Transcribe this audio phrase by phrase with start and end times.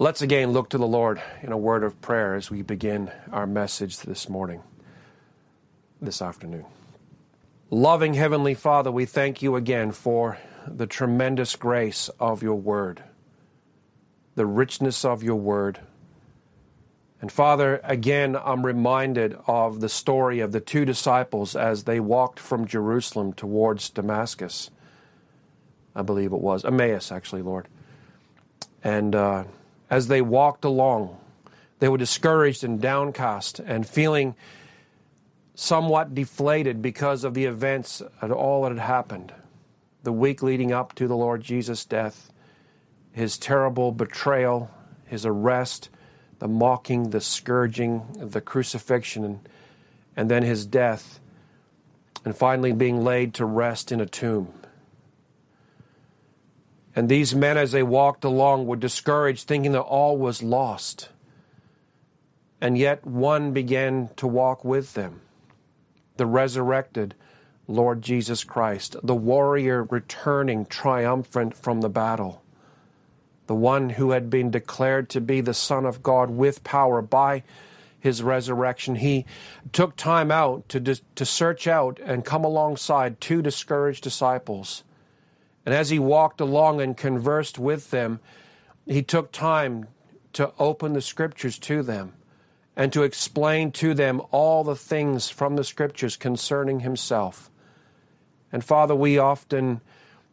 [0.00, 3.48] Let's again look to the Lord in a word of prayer as we begin our
[3.48, 4.62] message this morning,
[6.00, 6.66] this afternoon.
[7.68, 10.38] Loving Heavenly Father, we thank you again for
[10.68, 13.02] the tremendous grace of your word,
[14.36, 15.80] the richness of your word.
[17.20, 22.38] And Father, again, I'm reminded of the story of the two disciples as they walked
[22.38, 24.70] from Jerusalem towards Damascus.
[25.96, 27.66] I believe it was Emmaus, actually, Lord.
[28.84, 29.44] And uh,
[29.90, 31.18] as they walked along,
[31.78, 34.34] they were discouraged and downcast and feeling
[35.54, 39.32] somewhat deflated because of the events and all that had happened.
[40.02, 42.32] The week leading up to the Lord Jesus' death,
[43.12, 44.70] his terrible betrayal,
[45.06, 45.90] his arrest,
[46.38, 49.40] the mocking, the scourging, the crucifixion,
[50.16, 51.18] and, then his death,
[52.24, 54.52] and finally being laid to rest in a tomb.
[56.98, 61.10] And these men, as they walked along, were discouraged, thinking that all was lost.
[62.60, 65.20] And yet one began to walk with them
[66.16, 67.14] the resurrected
[67.68, 72.42] Lord Jesus Christ, the warrior returning triumphant from the battle,
[73.46, 77.44] the one who had been declared to be the Son of God with power by
[78.00, 78.96] his resurrection.
[78.96, 79.24] He
[79.70, 84.82] took time out to, to search out and come alongside two discouraged disciples
[85.68, 88.20] and as he walked along and conversed with them,
[88.86, 89.88] he took time
[90.32, 92.14] to open the scriptures to them
[92.74, 97.50] and to explain to them all the things from the scriptures concerning himself.
[98.50, 99.82] And Father, we often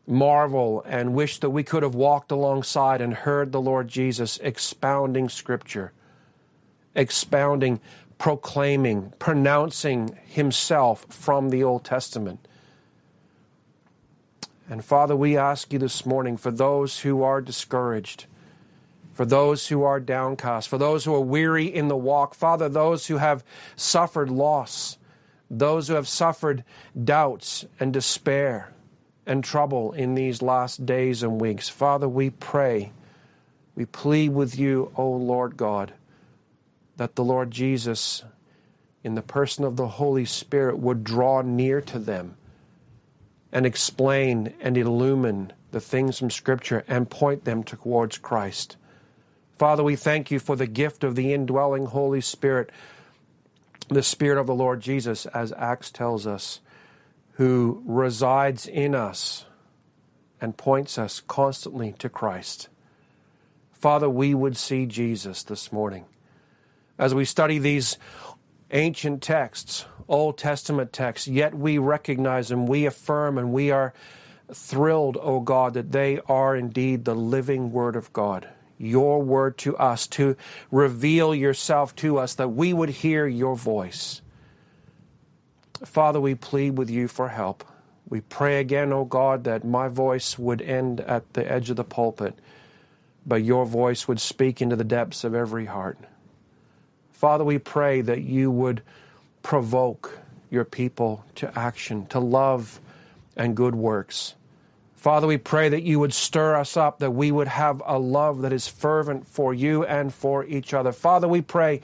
[0.07, 5.27] marvel and wish that we could have walked alongside and heard the Lord Jesus expounding
[5.27, 5.91] scripture,
[6.95, 7.81] expounding,
[8.17, 12.47] proclaiming, pronouncing himself from the Old Testament.
[14.69, 18.25] And Father, we ask you this morning for those who are discouraged,
[19.13, 23.05] for those who are downcast, for those who are weary in the walk, Father, those
[23.05, 23.43] who have
[23.75, 24.97] suffered loss,
[25.51, 26.63] those who have suffered
[27.03, 28.71] doubts and despair
[29.27, 31.69] and trouble in these last days and weeks.
[31.69, 32.91] Father, we pray,
[33.75, 35.93] we plead with you, O Lord God,
[36.97, 38.23] that the Lord Jesus,
[39.03, 42.35] in the person of the Holy Spirit, would draw near to them
[43.55, 48.75] and explain and illumine the things from Scripture and point them towards Christ.
[49.57, 52.69] Father, we thank you for the gift of the indwelling Holy Spirit,
[53.87, 56.59] the Spirit of the Lord Jesus, as Acts tells us,
[57.35, 59.45] who resides in us
[60.41, 62.67] and points us constantly to Christ.
[63.71, 66.03] Father, we would see Jesus this morning.
[66.99, 67.97] As we study these
[68.75, 73.93] ancient texts, Old Testament texts, yet we recognize them, we affirm and we are
[74.53, 78.47] thrilled, O God, that they are indeed the living Word of God.
[78.77, 80.35] Your word to us, to
[80.69, 84.21] reveal yourself to us, that we would hear your voice.
[85.85, 87.63] Father, we plead with you for help.
[88.09, 91.85] We pray again, O God, that my voice would end at the edge of the
[91.85, 92.37] pulpit,
[93.25, 95.97] but your voice would speak into the depths of every heart.
[97.15, 98.81] Father, we pray that you would
[99.41, 102.81] provoke your people to action, to love
[103.37, 104.35] and good works.
[104.97, 108.41] Father, we pray that you would stir us up, that we would have a love
[108.41, 110.91] that is fervent for you and for each other.
[110.91, 111.81] Father, we pray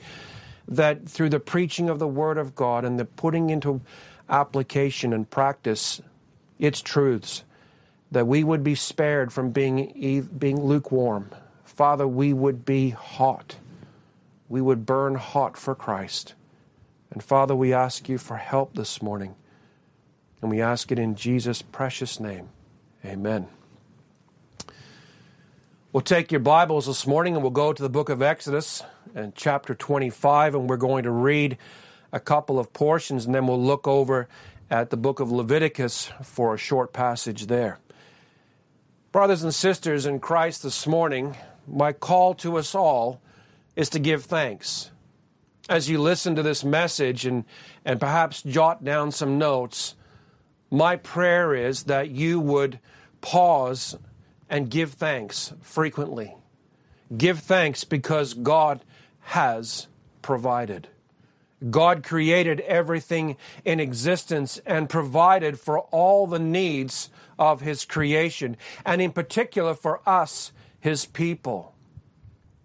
[0.68, 3.80] that through the preaching of the Word of God and the putting into
[4.28, 6.02] application and practice
[6.58, 7.42] its truths,
[8.10, 11.30] that we would be spared from being, being lukewarm.
[11.64, 13.56] Father, we would be hot
[14.52, 16.34] we would burn hot for Christ.
[17.10, 19.34] And Father, we ask you for help this morning.
[20.42, 22.50] And we ask it in Jesus' precious name.
[23.02, 23.48] Amen.
[25.90, 28.82] We'll take your Bibles this morning and we'll go to the book of Exodus
[29.14, 31.56] and chapter 25, and we're going to read
[32.12, 34.28] a couple of portions, and then we'll look over
[34.70, 37.78] at the book of Leviticus for a short passage there.
[39.12, 43.22] Brothers and sisters in Christ this morning, my call to us all
[43.76, 44.90] is to give thanks.
[45.68, 47.44] As you listen to this message and,
[47.84, 49.94] and perhaps jot down some notes,
[50.70, 52.78] my prayer is that you would
[53.20, 53.96] pause
[54.50, 56.34] and give thanks frequently.
[57.16, 58.82] Give thanks because God
[59.20, 59.86] has
[60.20, 60.88] provided.
[61.70, 67.08] God created everything in existence and provided for all the needs
[67.38, 71.71] of His creation, and in particular for us, His people.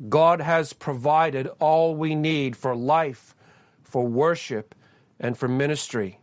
[0.10, 3.36] God has provided all we need for life,
[3.84, 4.76] for worship,
[5.20, 6.20] and for ministry.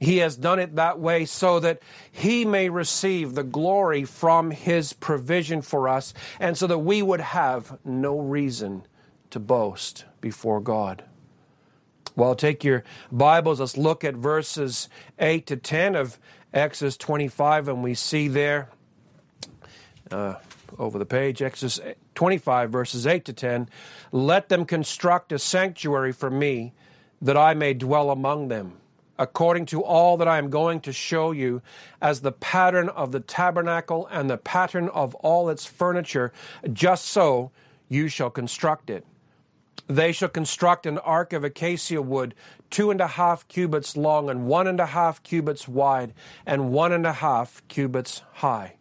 [0.00, 1.80] He has done it that way so that
[2.10, 7.20] He may receive the glory from His provision for us, and so that we would
[7.20, 8.86] have no reason
[9.30, 11.04] to boast before God.
[12.16, 13.58] Well, take your Bibles.
[13.58, 14.88] Let's look at verses
[15.18, 16.18] 8 to 10 of
[16.52, 18.68] Exodus 25, and we see there
[20.12, 20.34] uh,
[20.78, 21.80] over the page, Exodus
[22.14, 23.68] 25, verses 8 to 10
[24.12, 26.72] Let them construct a sanctuary for me,
[27.20, 28.78] that I may dwell among them,
[29.18, 31.62] according to all that I am going to show you,
[32.02, 36.32] as the pattern of the tabernacle and the pattern of all its furniture,
[36.72, 37.50] just so
[37.88, 39.06] you shall construct it.
[39.86, 42.34] They shall construct an ark of acacia wood,
[42.70, 46.14] two and a half cubits long, and one and a half cubits wide,
[46.46, 48.76] and one and a half cubits high.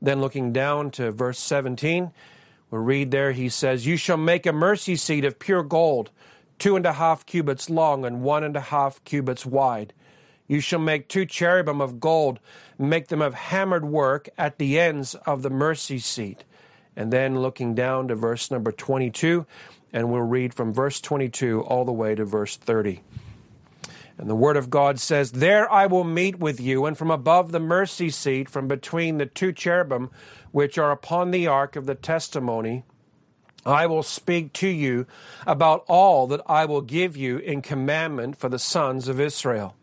[0.00, 2.12] Then, looking down to verse 17,
[2.70, 6.10] we'll read there, he says, You shall make a mercy seat of pure gold,
[6.58, 9.92] two and a half cubits long, and one and a half cubits wide.
[10.46, 12.38] You shall make two cherubim of gold,
[12.78, 16.44] make them of hammered work at the ends of the mercy seat.
[16.96, 19.46] And then looking down to verse number 22,
[19.92, 23.00] and we'll read from verse 22 all the way to verse 30.
[24.16, 27.50] And the Word of God says, There I will meet with you, and from above
[27.50, 30.10] the mercy seat, from between the two cherubim
[30.52, 32.84] which are upon the ark of the testimony,
[33.66, 35.06] I will speak to you
[35.46, 39.74] about all that I will give you in commandment for the sons of Israel.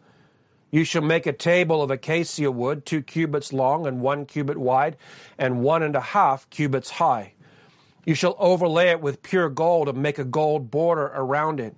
[0.69, 4.95] You shall make a table of acacia wood, two cubits long and one cubit wide,
[5.37, 7.33] and one and a half cubits high.
[8.05, 11.75] You shall overlay it with pure gold and make a gold border around it.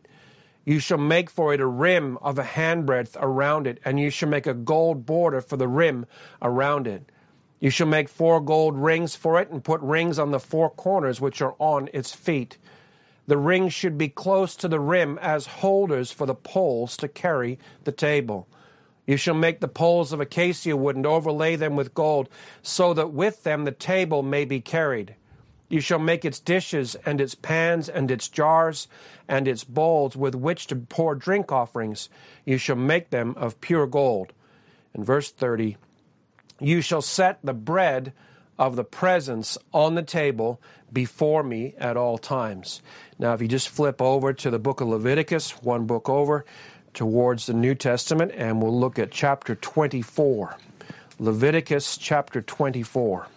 [0.66, 4.30] You shall make for it a rim of a handbreadth around it, and you shall
[4.30, 6.06] make a gold border for the rim
[6.42, 7.12] around it.
[7.60, 11.20] You shall make four gold rings for it, and put rings on the four corners
[11.20, 12.58] which are on its feet.
[13.28, 17.60] The rings should be close to the rim as holders for the poles to carry
[17.84, 18.48] the table.
[19.06, 22.30] You shall make the poles of acacia wood and overlay them with gold,
[22.62, 25.16] so that with them the table may be carried.
[25.74, 28.88] You shall make its dishes and its pans and its jars
[29.28, 32.10] and its bowls with which to pour drink offerings.
[32.46, 34.34] You shall make them of pure gold.
[34.94, 35.78] In verse 30,
[36.60, 38.14] you shall set the bread
[38.60, 40.62] of the presence on the table
[40.92, 42.84] before me at all times.
[43.18, 46.46] Now, if you just flip over to the book of Leviticus, one book over
[46.94, 50.56] towards the New Testament, and we'll look at chapter 24.
[51.18, 53.28] Leviticus chapter 24.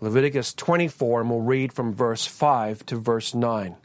[0.00, 3.76] Leviticus 24, and we'll read from verse 5 to verse 9.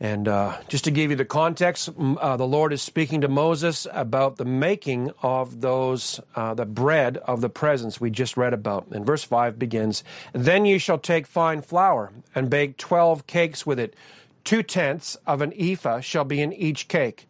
[0.00, 3.86] And uh, just to give you the context, uh, the Lord is speaking to Moses
[3.92, 8.88] about the making of those, uh, the bread of the presence we just read about.
[8.90, 10.02] And verse 5 begins
[10.32, 13.94] Then you shall take fine flour and bake twelve cakes with it.
[14.42, 17.28] Two tenths of an ephah shall be in each cake.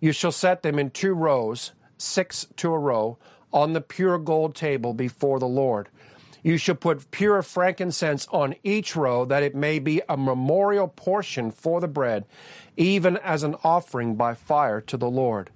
[0.00, 3.18] You shall set them in two rows, six to a row,
[3.52, 5.90] on the pure gold table before the Lord.
[6.44, 11.50] You shall put pure frankincense on each row, that it may be a memorial portion
[11.50, 12.26] for the bread,
[12.76, 15.48] even as an offering by fire to the Lord.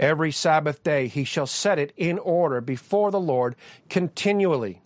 [0.00, 3.56] Every Sabbath day he shall set it in order before the Lord
[3.90, 4.80] continually.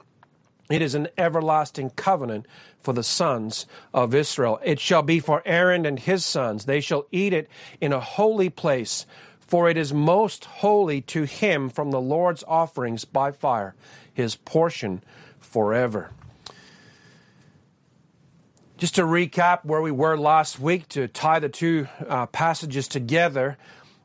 [0.68, 2.46] It is an everlasting covenant
[2.80, 4.58] for the sons of Israel.
[4.64, 6.64] It shall be for Aaron and his sons.
[6.64, 7.48] They shall eat it
[7.80, 9.06] in a holy place,
[9.38, 13.76] for it is most holy to him from the Lord's offerings by fire,
[14.12, 15.04] his portion
[15.46, 16.10] forever.
[18.76, 23.56] Just to recap where we were last week, to tie the two uh, passages together,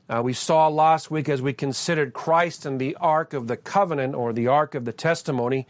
[0.08, 4.16] uh, we saw last week as we considered Christ and the Ark of the Covenant
[4.16, 5.68] or the Ark of the Testimony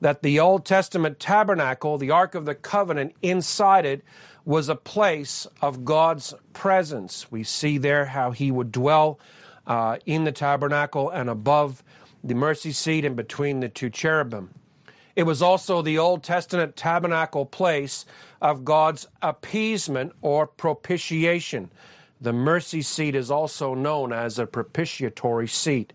[0.00, 4.04] that the Old Testament tabernacle, the Ark of the Covenant, inside it
[4.44, 7.30] was a place of God's presence.
[7.32, 9.18] We see there how he would dwell
[9.66, 11.82] uh, in the tabernacle and above
[12.22, 14.50] the mercy seat and between the two cherubim.
[15.16, 18.04] It was also the Old Testament tabernacle place
[18.40, 21.70] of God's appeasement or propitiation.
[22.20, 25.92] The mercy seat is also known as a propitiatory seat.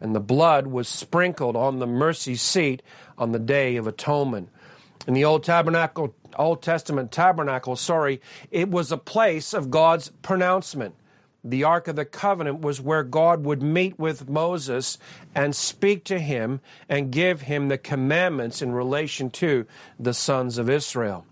[0.00, 2.82] And the blood was sprinkled on the mercy seat
[3.18, 4.48] on the day of atonement.
[5.06, 10.94] In the Old Tabernacle, Old Testament tabernacle, sorry, it was a place of God's pronouncement.
[11.50, 14.98] The Ark of the Covenant was where God would meet with Moses
[15.34, 19.66] and speak to him and give him the commandments in relation to
[19.98, 21.24] the sons of Israel.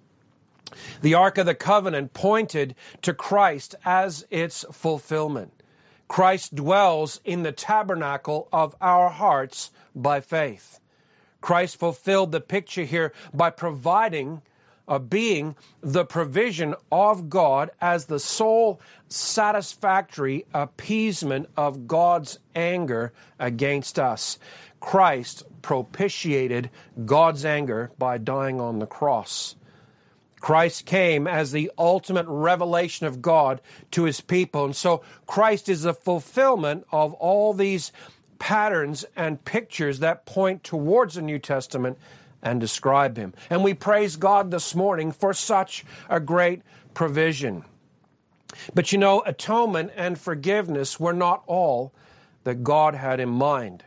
[1.02, 5.52] The Ark of the Covenant pointed to Christ as its fulfillment.
[6.08, 10.80] Christ dwells in the tabernacle of our hearts by faith.
[11.40, 14.42] Christ fulfilled the picture here by providing
[14.88, 23.98] uh, being the provision of God as the sole satisfactory appeasement of God's anger against
[23.98, 24.38] us.
[24.80, 26.70] Christ propitiated
[27.04, 29.56] God's anger by dying on the cross.
[30.40, 34.64] Christ came as the ultimate revelation of God to his people.
[34.64, 37.90] And so Christ is the fulfillment of all these
[38.38, 41.98] patterns and pictures that point towards the New Testament
[42.42, 43.34] and describe him.
[43.50, 46.62] And we praise God this morning for such a great
[46.94, 47.64] provision.
[48.74, 51.92] But you know, atonement and forgiveness were not all
[52.44, 53.84] that God had in mind.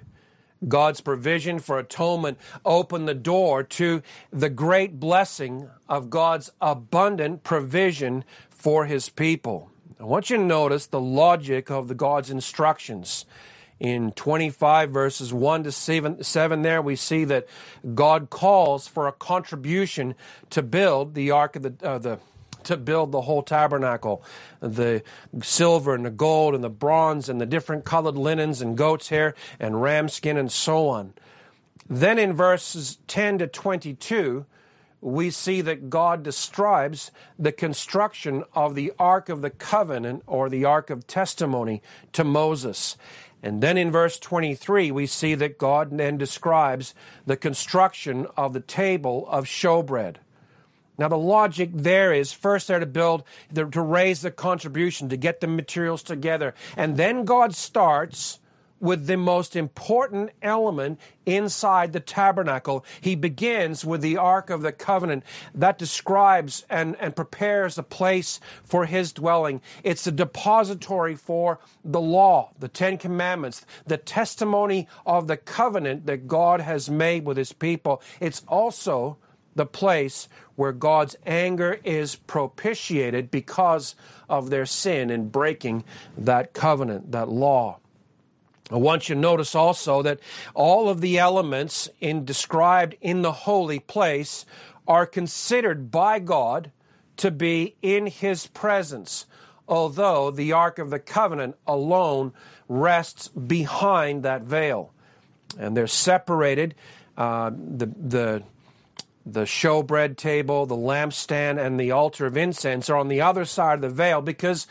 [0.68, 4.01] God's provision for atonement opened the door to
[4.32, 9.72] the great blessing of God's abundant provision for his people.
[10.00, 13.25] I want you to notice the logic of the God's instructions
[13.79, 17.48] in 25 verses 1 to 7, 7 there we see that
[17.95, 20.15] god calls for a contribution
[20.50, 22.19] to build the ark of the, uh, the
[22.63, 24.21] to build the whole tabernacle
[24.59, 25.01] the
[25.41, 29.33] silver and the gold and the bronze and the different colored linens and goat's hair
[29.59, 31.13] and ram skin and so on
[31.89, 34.45] then in verses 10 to 22
[35.01, 40.65] we see that God describes the construction of the Ark of the Covenant or the
[40.65, 41.81] Ark of Testimony
[42.13, 42.98] to Moses.
[43.41, 46.93] And then in verse 23, we see that God then describes
[47.25, 50.17] the construction of the table of showbread.
[50.98, 53.24] Now, the logic there is first they're to build,
[53.55, 56.53] to raise the contribution, to get the materials together.
[56.75, 58.39] And then God starts
[58.79, 62.86] with the most important element inside the tabernacle.
[63.01, 68.39] He begins with the Ark of the Covenant that describes and, and prepares a place
[68.63, 69.62] for his dwelling.
[69.83, 76.27] It's a depository for the law, the Ten Commandments, the testimony of the covenant that
[76.27, 78.01] God has made with his people.
[78.19, 79.17] It's also
[79.55, 83.95] the place where God's anger is propitiated because
[84.29, 85.83] of their sin in breaking
[86.17, 87.79] that covenant, that law.
[88.71, 90.19] I want you to notice also that
[90.53, 94.45] all of the elements in described in the holy place
[94.88, 96.71] are considered by God
[97.17, 99.25] to be in his presence,
[99.67, 102.33] although the Ark of the Covenant alone
[102.67, 104.93] rests behind that veil.
[105.57, 106.75] And they're separated.
[107.17, 108.43] Uh, the, the,
[109.25, 113.75] the showbread table, the lampstand, and the altar of incense are on the other side
[113.75, 114.67] of the veil because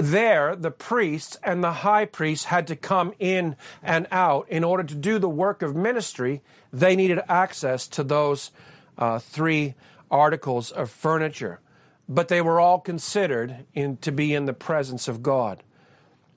[0.00, 4.48] there the priests and the high priests had to come in and out.
[4.48, 6.42] In order to do the work of ministry
[6.72, 8.50] they needed access to those
[8.98, 9.74] uh, three
[10.10, 11.60] articles of furniture.
[12.08, 15.62] But they were all considered in, to be in the presence of god.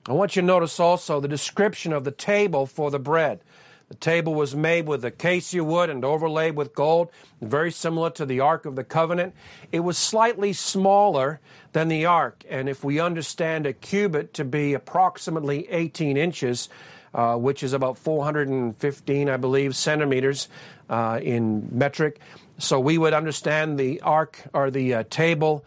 [0.06, 3.40] I want you to notice also the description of the table for the bread
[3.88, 7.10] the table was made with acacia wood and overlaid with gold,
[7.40, 9.34] very similar to the Ark of the Covenant.
[9.72, 11.40] It was slightly smaller
[11.72, 16.68] than the Ark, and if we understand a cubit to be approximately 18 inches,
[17.14, 20.48] uh, which is about 415, I believe, centimeters
[20.90, 22.18] uh, in metric.
[22.58, 25.64] So we would understand the ark or the uh, table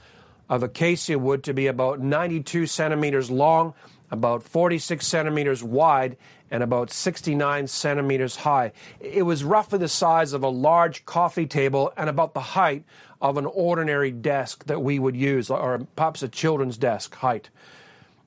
[0.50, 3.74] of acacia wood to be about 92 centimeters long,
[4.10, 6.18] about 46 centimeters wide,
[6.50, 8.72] and about 69 centimeters high.
[9.00, 12.84] It was roughly the size of a large coffee table and about the height
[13.22, 17.50] of an ordinary desk that we would use, or perhaps a children's desk height.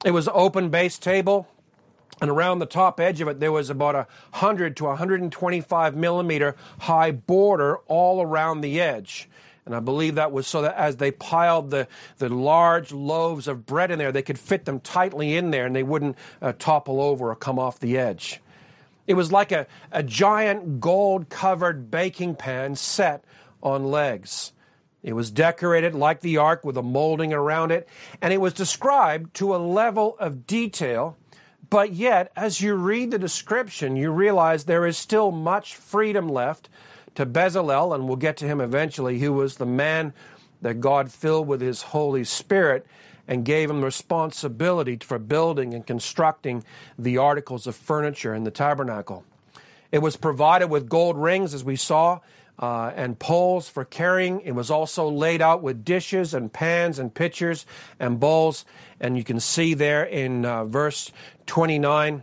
[0.04, 1.46] It was an open base table,
[2.20, 6.56] and around the top edge of it there was about a 100 to 125 millimeter
[6.80, 9.28] high border all around the edge
[9.66, 11.86] and I believe that was so that as they piled the,
[12.18, 15.76] the large loaves of bread in there, they could fit them tightly in there and
[15.76, 18.40] they wouldn't uh, topple over or come off the edge.
[19.06, 23.24] It was like a, a giant gold covered baking pan set
[23.62, 24.52] on legs.
[25.02, 27.88] It was decorated like the ark with a molding around it,
[28.20, 31.16] and it was described to a level of detail.
[31.70, 36.68] But yet, as you read the description, you realize there is still much freedom left
[37.20, 40.14] to Bezalel, and we'll get to him eventually, who was the man
[40.62, 42.86] that God filled with his Holy Spirit
[43.28, 46.64] and gave him responsibility for building and constructing
[46.98, 49.22] the articles of furniture in the tabernacle.
[49.92, 52.20] It was provided with gold rings, as we saw,
[52.58, 54.40] uh, and poles for carrying.
[54.40, 57.66] It was also laid out with dishes and pans and pitchers
[57.98, 58.64] and bowls.
[58.98, 61.12] And you can see there in uh, verse
[61.44, 62.22] 29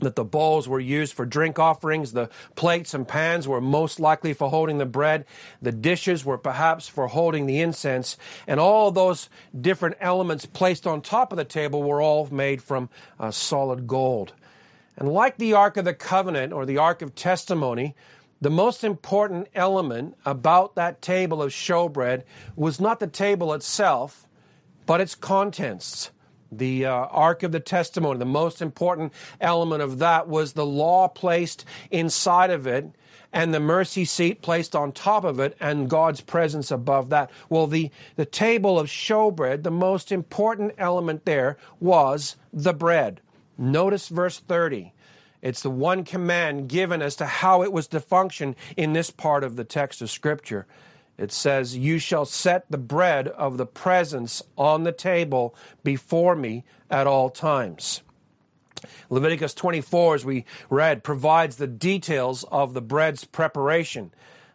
[0.00, 2.12] that the bowls were used for drink offerings.
[2.12, 5.24] The plates and pans were most likely for holding the bread.
[5.60, 8.16] The dishes were perhaps for holding the incense.
[8.46, 9.28] And all those
[9.58, 12.88] different elements placed on top of the table were all made from
[13.18, 14.32] uh, solid gold.
[14.96, 17.94] And like the Ark of the Covenant or the Ark of Testimony,
[18.40, 22.22] the most important element about that table of showbread
[22.56, 24.26] was not the table itself,
[24.86, 26.10] but its contents.
[26.50, 31.08] The uh, Ark of the Testimony, the most important element of that was the law
[31.08, 32.90] placed inside of it
[33.32, 37.30] and the mercy seat placed on top of it and God's presence above that.
[37.48, 43.20] Well, the, the table of showbread, the most important element there was the bread.
[43.58, 44.92] Notice verse 30.
[45.42, 49.44] It's the one command given as to how it was to function in this part
[49.44, 50.66] of the text of Scripture.
[51.18, 56.64] It says, You shall set the bread of the presence on the table before me
[56.88, 58.02] at all times.
[59.10, 64.12] Leviticus 24, as we read, provides the details of the bread's preparation.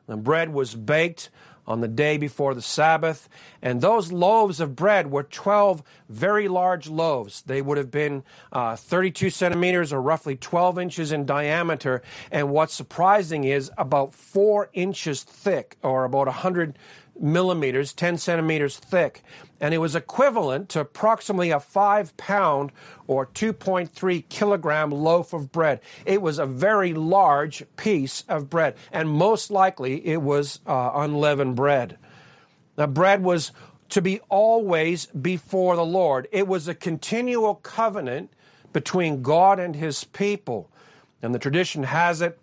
[0.08, 1.29] The bread was baked
[1.67, 3.29] on the day before the Sabbath.
[3.62, 7.41] And those loaves of bread were 12 very large loaves.
[7.41, 12.01] They would have been uh, 32 centimeters or roughly 12 inches in diameter.
[12.32, 16.77] And what's surprising is about four inches thick or about 100
[17.20, 19.24] millimeters, 10 centimeters thick,
[19.60, 22.72] and it was equivalent to approximately a five pound
[23.08, 25.79] or 2.3 kilogram loaf of bread.
[26.05, 31.55] It was a very large piece of bread, and most likely it was uh, unleavened
[31.55, 31.98] bread.
[32.75, 33.51] The bread was
[33.89, 36.27] to be always before the Lord.
[36.32, 38.32] It was a continual covenant
[38.74, 40.70] between God and his people.
[41.22, 42.39] And the tradition has it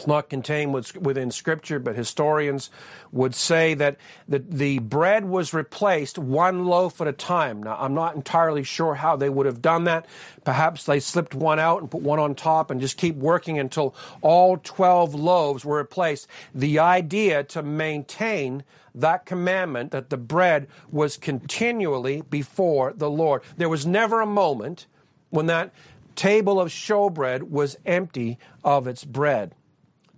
[0.00, 2.70] it's not contained within Scripture, but historians
[3.12, 7.62] would say that the, the bread was replaced one loaf at a time.
[7.62, 10.06] Now, I'm not entirely sure how they would have done that.
[10.42, 13.94] Perhaps they slipped one out and put one on top and just keep working until
[14.22, 16.26] all 12 loaves were replaced.
[16.54, 18.64] The idea to maintain
[18.94, 23.42] that commandment that the bread was continually before the Lord.
[23.58, 24.86] There was never a moment
[25.28, 25.74] when that
[26.16, 29.54] table of showbread was empty of its bread.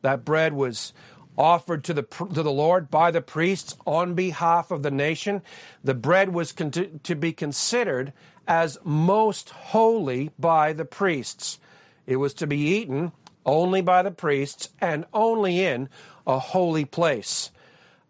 [0.03, 0.93] That bread was
[1.39, 5.43] offered to the, to the Lord by the priests on behalf of the nation.
[5.83, 8.13] The bread was con- to be considered
[8.47, 11.59] as most holy by the priests.
[12.07, 13.13] It was to be eaten
[13.47, 15.89] only by the priests and only in
[16.27, 17.51] a holy place.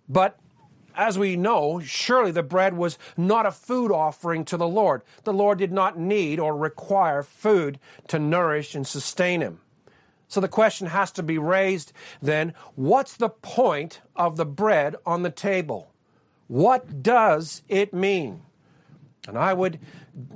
[0.09, 0.38] But
[0.94, 5.02] as we know, surely the bread was not a food offering to the Lord.
[5.24, 7.78] The Lord did not need or require food
[8.09, 9.62] to nourish and sustain him.
[10.32, 11.92] So the question has to be raised
[12.22, 15.92] then what's the point of the bread on the table?
[16.48, 18.40] What does it mean?
[19.28, 19.78] And I would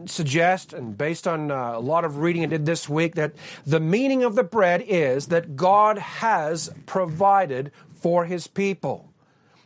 [0.05, 3.33] suggest, and based on uh, a lot of reading I did this week, that
[3.65, 9.15] the meaning of the bread is that God has provided for his people.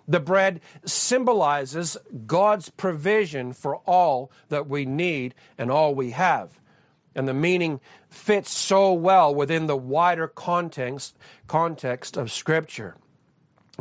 [0.07, 1.97] The bread symbolizes
[2.29, 6.61] God's provision for all that we need and all we have
[7.15, 12.97] and the meaning fits so well within the wider context, context of Scripture.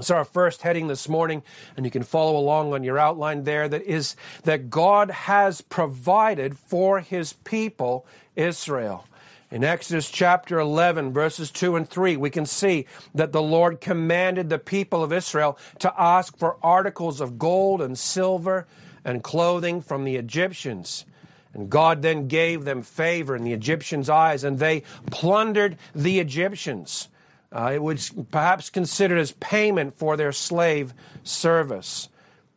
[0.01, 1.43] So our first heading this morning,
[1.75, 6.57] and you can follow along on your outline there, that is that God has provided
[6.57, 9.05] for his people Israel.
[9.51, 14.49] In Exodus chapter 11, verses 2 and 3, we can see that the Lord commanded
[14.49, 18.67] the people of Israel to ask for articles of gold and silver
[19.03, 21.05] and clothing from the Egyptians.
[21.53, 27.07] And God then gave them favor in the Egyptians' eyes, and they plundered the Egyptians.
[27.51, 32.09] Uh, it was perhaps considered as payment for their slave service.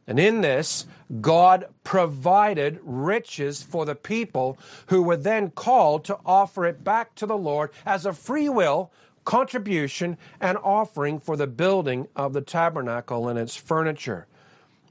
[0.06, 0.86] And in this,
[1.20, 7.26] God provided riches for the people who were then called to offer it back to
[7.26, 8.90] the Lord as a free will
[9.24, 14.26] contribution and offering for the building of the tabernacle and its furniture.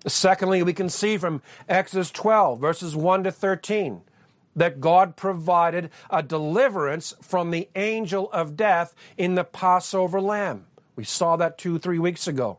[0.07, 4.01] Secondly, we can see from Exodus 12, verses 1 to 13,
[4.55, 10.65] that God provided a deliverance from the angel of death in the Passover lamb.
[10.95, 12.57] We saw that two, three weeks ago.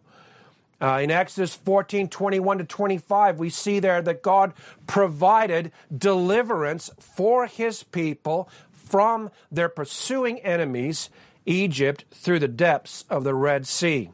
[0.80, 4.52] Uh, in Exodus 14, 21 to 25, we see there that God
[4.86, 11.08] provided deliverance for his people from their pursuing enemies,
[11.46, 14.10] Egypt, through the depths of the Red Sea.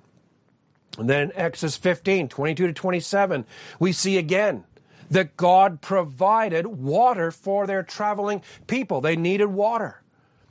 [0.99, 3.47] And then in Exodus 15, 22 to 27,
[3.79, 4.65] we see again
[5.11, 9.01] that God provided water for their traveling people.
[9.01, 10.03] They needed water.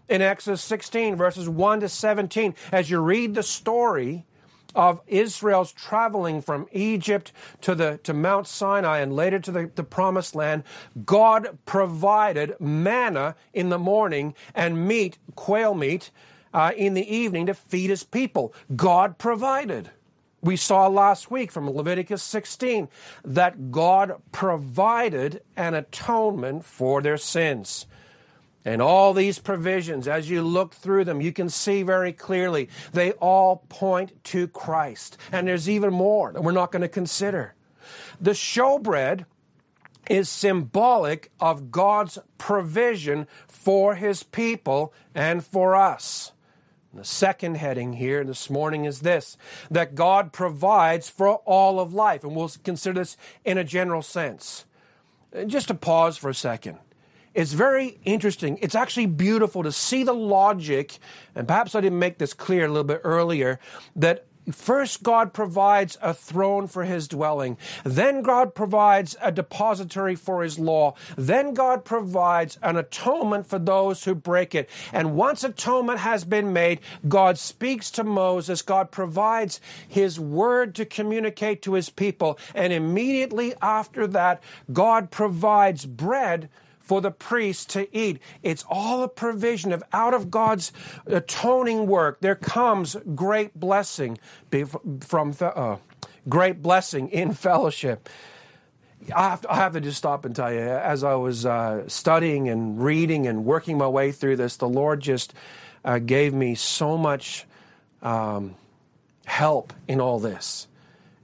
[0.10, 4.25] In Exodus 16, verses 1 to 17, as you read the story
[4.73, 7.31] of Israel's traveling from Egypt
[7.62, 10.63] to, the, to Mount Sinai and later to the, the promised land,
[11.05, 16.12] God provided manna in the morning and meat, quail meat,
[16.53, 18.53] uh, in the evening to feed his people.
[18.75, 19.89] God provided.
[20.41, 22.89] We saw last week from Leviticus 16
[23.26, 27.88] that God provided an atonement for their sins.
[28.63, 33.13] And all these provisions, as you look through them, you can see very clearly they
[33.13, 35.17] all point to Christ.
[35.32, 37.56] And there's even more that we're not going to consider.
[38.19, 39.26] The showbread
[40.10, 46.34] is symbolic of God's provision for his people and for us.
[46.93, 49.38] The second heading here this morning is this
[49.69, 52.23] that God provides for all of life.
[52.23, 54.65] And we'll consider this in a general sense.
[55.36, 56.80] Uh, just to pause for a second.
[57.34, 58.58] It's very interesting.
[58.62, 60.97] It's actually beautiful to see the logic,
[61.36, 63.60] and perhaps I didn't make this clear a little bit earlier,
[63.95, 67.57] that First, God provides a throne for his dwelling.
[67.83, 70.95] Then, God provides a depository for his law.
[71.17, 74.69] Then, God provides an atonement for those who break it.
[74.93, 78.62] And once atonement has been made, God speaks to Moses.
[78.62, 82.39] God provides his word to communicate to his people.
[82.55, 86.49] And immediately after that, God provides bread
[86.88, 88.19] for the priest to eat.
[88.41, 90.71] It's all a provision of out of God's
[91.06, 92.21] atoning work.
[92.21, 94.17] There comes great blessing
[95.02, 95.78] from uh,
[96.30, 98.08] great blessing in fellowship.
[99.13, 101.88] I have, to, I have, to, just stop and tell you, as I was uh,
[101.88, 105.34] studying and reading and working my way through this, the Lord just
[105.86, 107.45] uh, gave me so much
[108.02, 108.56] um,
[109.26, 110.66] help in all this.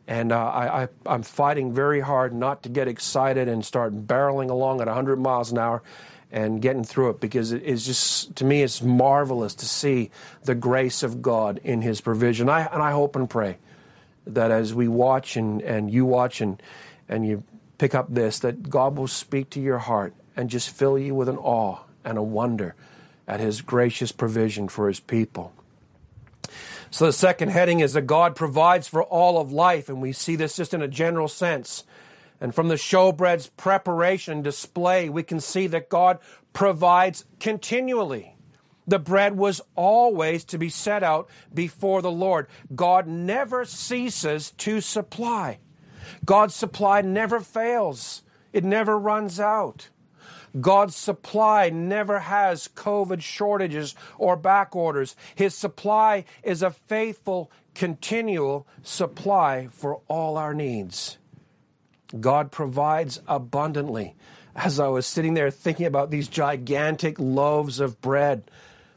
[0.07, 4.49] And uh, I, I, am fighting very hard not to get excited and start barreling
[4.49, 5.81] along at 100 miles an hour
[6.29, 10.09] and getting through it because it is just, to me, it's marvelous to see
[10.43, 12.49] the grace of God in His provision.
[12.49, 13.59] I, and I hope and pray
[14.27, 16.61] that as we watch and, and you watch and,
[17.07, 17.43] and you
[17.77, 21.29] pick up this, that God will speak to your heart and just fill you with
[21.29, 22.75] an awe and a wonder
[23.27, 25.53] at His gracious provision for His people.
[26.93, 30.35] So the second heading is that God provides for all of life, and we see
[30.35, 31.85] this just in a general sense.
[32.39, 36.19] And from the showbread's preparation display, we can see that God
[36.53, 38.35] provides continually.
[38.85, 42.45] The bread was always to be set out before the Lord.
[42.75, 45.57] God never ceases to supply.
[46.23, 48.21] God's supply never fails.
[48.51, 49.89] It never runs out.
[50.59, 55.15] God's supply never has COVID shortages or back orders.
[55.35, 61.17] His supply is a faithful, continual supply for all our needs.
[62.19, 64.15] God provides abundantly.
[64.55, 68.43] As I was sitting there thinking about these gigantic loaves of bread,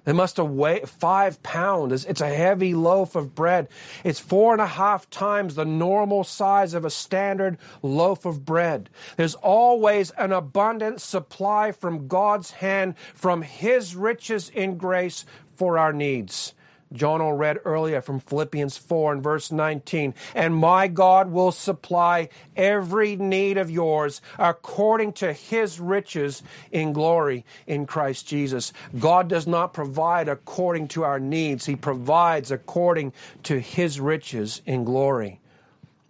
[0.06, 2.04] they must have weighed five pounds.
[2.04, 3.68] It's a heavy loaf of bread.
[4.04, 8.88] It's four and a half times the normal size of a standard loaf of bread.
[9.16, 15.92] There's always an abundant supply from God's hand, from His riches in grace for our
[15.92, 16.54] needs.
[16.96, 20.14] John read earlier from Philippians 4 and verse 19.
[20.34, 27.44] And my God will supply every need of yours according to his riches in glory
[27.66, 28.72] in Christ Jesus.
[28.98, 33.12] God does not provide according to our needs, he provides according
[33.44, 35.40] to his riches in glory.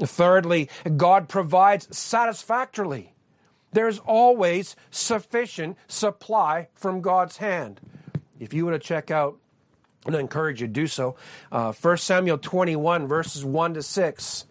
[0.00, 3.14] Thirdly, God provides satisfactorily.
[3.72, 7.80] There's always sufficient supply from God's hand.
[8.38, 9.38] If you were to check out
[10.06, 11.16] and I encourage you to do so.
[11.50, 14.44] Uh, 1 Samuel 21, verses 1 to 6.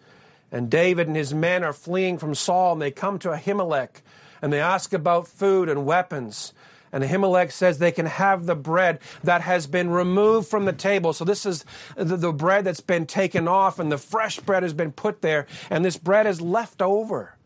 [0.52, 4.02] And David and his men are fleeing from Saul, and they come to Ahimelech,
[4.40, 6.52] and they ask about food and weapons.
[6.92, 11.12] And Ahimelech says they can have the bread that has been removed from the table.
[11.12, 11.64] So this is
[11.96, 15.46] the, the bread that's been taken off, and the fresh bread has been put there,
[15.68, 17.36] and this bread is left over.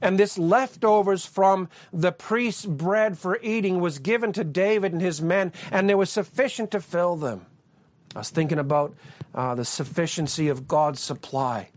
[0.00, 5.20] And this leftovers from the priest's bread for eating was given to David and his
[5.20, 7.46] men, and there was sufficient to fill them.
[8.18, 8.96] I was thinking about
[9.32, 11.68] uh, the sufficiency of God's supply.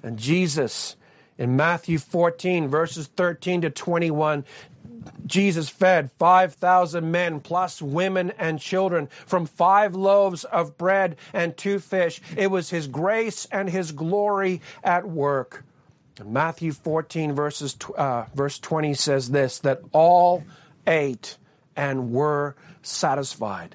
[0.00, 0.94] And Jesus,
[1.36, 4.44] in Matthew 14, verses 13 to 21,
[5.26, 11.80] Jesus fed 5,000 men plus women and children from five loaves of bread and two
[11.80, 12.20] fish.
[12.36, 15.64] It was his grace and his glory at work.
[16.24, 20.44] Matthew 14, verses, uh, verse 20 says this that all
[20.86, 21.38] ate
[21.74, 23.74] and were satisfied.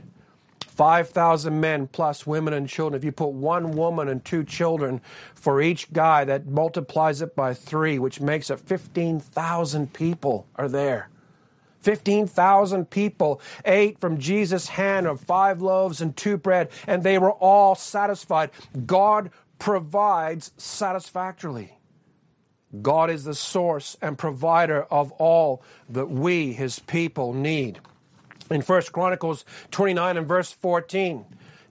[0.78, 3.00] 5,000 men plus women and children.
[3.00, 5.02] If you put one woman and two children
[5.34, 11.10] for each guy, that multiplies it by three, which makes it 15,000 people are there.
[11.82, 17.32] 15,000 people ate from Jesus' hand of five loaves and two bread, and they were
[17.32, 18.52] all satisfied.
[18.86, 21.74] God provides satisfactorily.
[22.84, 27.80] God is the source and provider of all that we, his people, need.
[28.49, 31.25] In 1 Chronicles 29 and verse 14,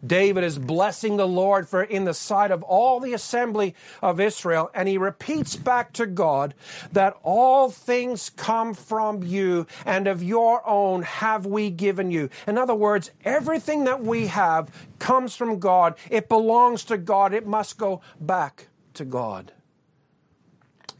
[0.04, 4.70] David is blessing the Lord for in the sight of all the assembly of Israel,
[4.74, 6.54] and he repeats back to God
[6.92, 12.28] that all things come from you, and of your own have we given you.
[12.46, 15.94] In other words, everything that we have comes from God.
[16.10, 17.32] It belongs to God.
[17.32, 19.52] It must go back to God.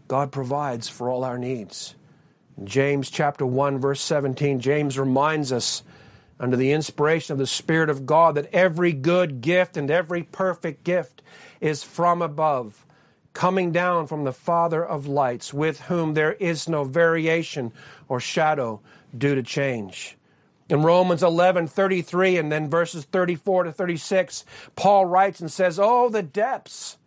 [0.09, 1.96] God provides for all our needs.
[2.65, 5.83] James chapter 1 verse 17, James reminds us
[6.39, 10.85] under the inspiration of the Spirit of God that every good gift and every perfect
[10.85, 11.23] gift
[11.61, 12.87] is from above,
[13.33, 17.73] coming down from the Father of lights, with whom there is no variation
[18.09, 18.81] or shadow
[19.17, 20.17] due to change.
[20.69, 26.09] In Romans 11, 33, and then verses 34 to 36, Paul writes and says, Oh,
[26.09, 26.99] the depths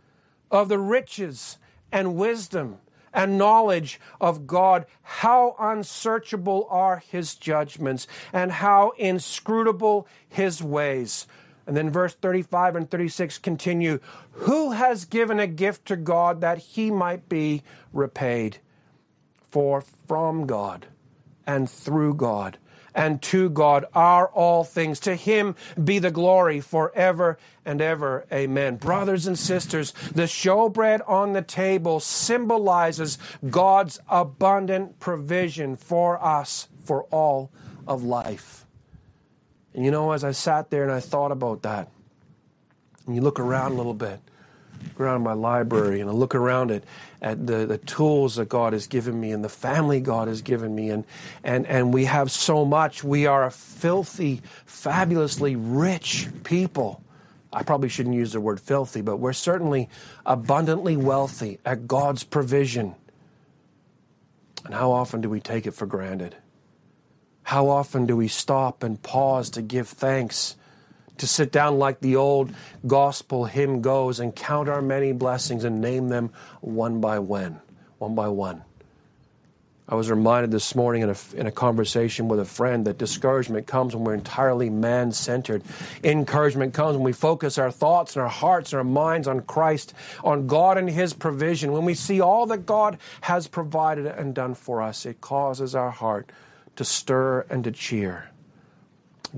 [0.50, 1.58] of the riches
[1.92, 2.78] and wisdom
[3.14, 4.86] and knowledge of God.
[5.02, 11.28] How unsearchable are his judgments and how inscrutable his ways.
[11.68, 14.00] And then verse 35 and 36 continue
[14.32, 18.58] Who has given a gift to God that he might be repaid?
[19.50, 20.88] For from God
[21.46, 22.58] and through God
[22.94, 25.00] and to God are all things.
[25.02, 28.26] To him be the glory forever and ever.
[28.32, 28.78] Amen.
[28.78, 33.18] Brothers and sisters, the showbread on the table symbolizes
[33.50, 37.52] God's abundant provision for us for all
[37.88, 38.66] of life.
[39.74, 41.92] And you know, as I sat there and I thought about that,
[43.06, 44.20] and you look around a little bit,
[45.00, 46.84] around my library and I look around at,
[47.22, 50.74] at the, the tools that God has given me and the family God has given
[50.74, 51.06] me and,
[51.44, 53.04] and, and we have so much.
[53.04, 57.02] We are a filthy, fabulously rich people.
[57.52, 59.90] I probably shouldn't use the word filthy, but we're certainly
[60.26, 62.96] abundantly wealthy at God's provision.
[64.66, 66.36] And how often do we take it for granted?
[67.44, 70.56] How often do we stop and pause to give thanks
[71.20, 72.54] to sit down like the old
[72.86, 77.62] gospel hymn goes and count our many blessings and name them one by one,
[77.98, 78.64] one by one.
[79.92, 83.66] I was reminded this morning in a, in a conversation with a friend that discouragement
[83.66, 85.64] comes when we're entirely man centered.
[86.04, 89.96] Encouragement comes when we focus our thoughts and our hearts and our minds on Christ,
[90.24, 91.72] on God and His provision.
[91.72, 95.90] When we see all that God has provided and done for us, it causes our
[95.90, 96.32] heart
[96.76, 98.30] to stir and to cheer.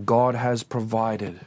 [0.04, 1.40] God has provided.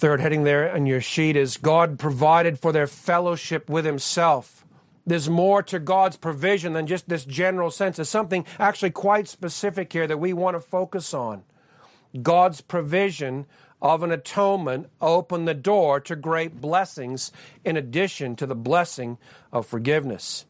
[0.00, 4.64] Third heading there on your sheet is God provided for their fellowship with Himself.
[5.06, 7.96] There's more to God's provision than just this general sense.
[7.96, 11.42] There's something actually quite specific here that we want to focus on.
[12.22, 13.44] God's provision
[13.82, 17.30] of an atonement opened the door to great blessings
[17.62, 19.18] in addition to the blessing
[19.52, 20.46] of forgiveness.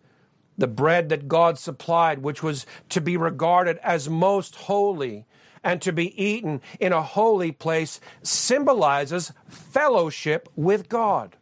[0.59, 5.27] The bread that God supplied, which was to be regarded as most holy,
[5.63, 11.37] and to be eaten in a holy place symbolizes fellowship with God.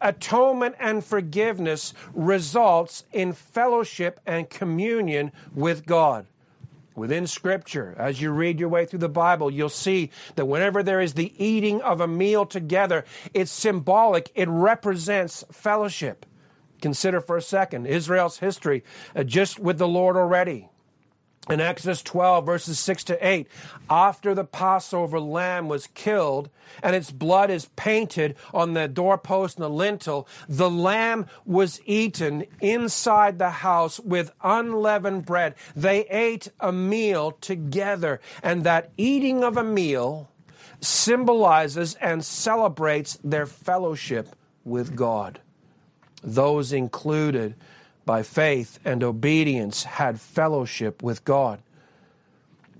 [0.00, 6.26] Atonement and forgiveness results in fellowship and communion with God.
[6.94, 11.00] Within Scripture, as you read your way through the Bible, you'll see that whenever there
[11.00, 16.24] is the eating of a meal together, it's symbolic, it represents fellowship.
[16.80, 18.82] Consider for a second Israel's history
[19.14, 20.68] uh, just with the Lord already
[21.48, 23.46] in Exodus 12, verses 6 to 8,
[23.88, 26.50] after the Passover lamb was killed
[26.82, 32.44] and its blood is painted on the doorpost and the lintel, the lamb was eaten
[32.60, 35.54] inside the house with unleavened bread.
[35.74, 40.28] They ate a meal together, and that eating of a meal
[40.80, 45.40] symbolizes and celebrates their fellowship with God.
[46.22, 47.54] Those included
[48.06, 51.60] by faith and obedience had fellowship with God.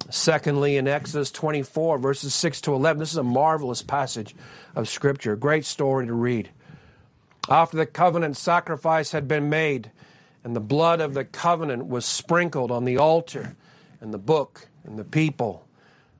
[0.09, 4.37] Secondly, in Exodus 24, verses 6 to 11, this is a marvelous passage
[4.77, 6.49] of Scripture, great story to read.
[7.49, 9.91] After the covenant sacrifice had been made,
[10.45, 13.57] and the blood of the covenant was sprinkled on the altar,
[14.01, 15.66] and the book, and the people,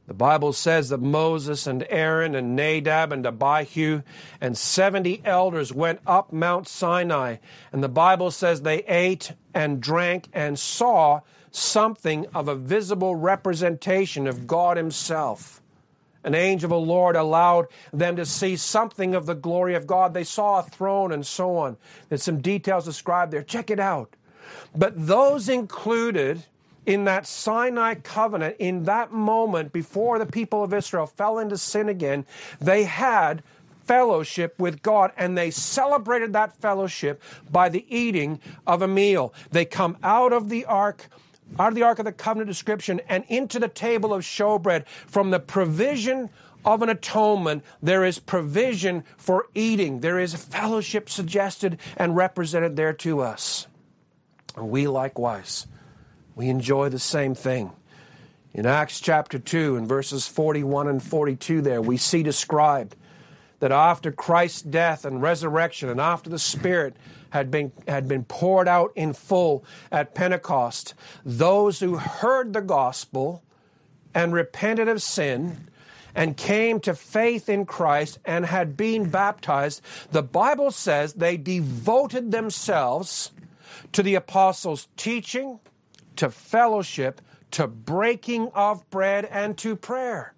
[0.07, 4.03] the Bible says that Moses and Aaron and Nadab and Abihu
[4.41, 7.37] and 70 elders went up Mount Sinai.
[7.73, 14.29] And the Bible says they ate and drank and saw something of a visible representation
[14.29, 15.61] of God Himself.
[16.23, 20.13] An angel of the Lord allowed them to see something of the glory of God.
[20.13, 21.77] They saw a throne and so on.
[22.09, 23.43] There's some details described there.
[23.43, 24.15] Check it out.
[24.75, 26.45] But those included
[26.87, 31.89] in that Sinai covenant, in that moment before the people of Israel fell into sin
[31.89, 32.25] again,
[32.61, 33.43] they had
[33.85, 35.13] fellowship with God.
[35.17, 39.35] And they celebrated that fellowship by the eating of a meal.
[39.51, 41.09] They come out of the ark
[41.61, 45.31] out of the Ark of the Covenant description and into the table of showbread from
[45.31, 46.29] the provision
[46.65, 50.01] of an atonement, there is provision for eating.
[50.01, 53.69] There is fellowship suggested and represented there to us.
[54.57, 55.69] We likewise,
[56.37, 57.73] we enjoy the same thing.
[58.55, 62.95] In Acts chapter 2, in verses 41 and 42, there we see described
[63.59, 66.95] that after Christ's death and resurrection and after the Spirit
[67.31, 70.95] had been, had been poured out in full at Pentecost,
[71.25, 73.43] those who heard the gospel
[74.15, 75.69] and repented of sin
[76.15, 82.31] and came to faith in Christ and had been baptized, the Bible says they devoted
[82.31, 83.33] themselves
[83.93, 85.61] to the apostles' teaching,
[86.17, 87.21] to fellowship,
[87.53, 90.35] to breaking of bread, and to prayer.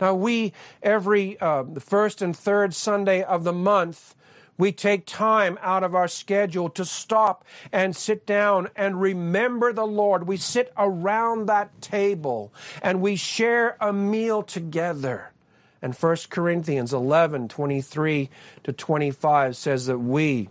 [0.00, 4.16] Now, we, every uh, first and third Sunday of the month,
[4.58, 9.86] we take time out of our schedule to stop and sit down and remember the
[9.86, 10.26] Lord.
[10.26, 15.32] We sit around that table and we share a meal together.
[15.80, 18.30] And 1 Corinthians 11 23
[18.64, 20.48] to 25 says that we,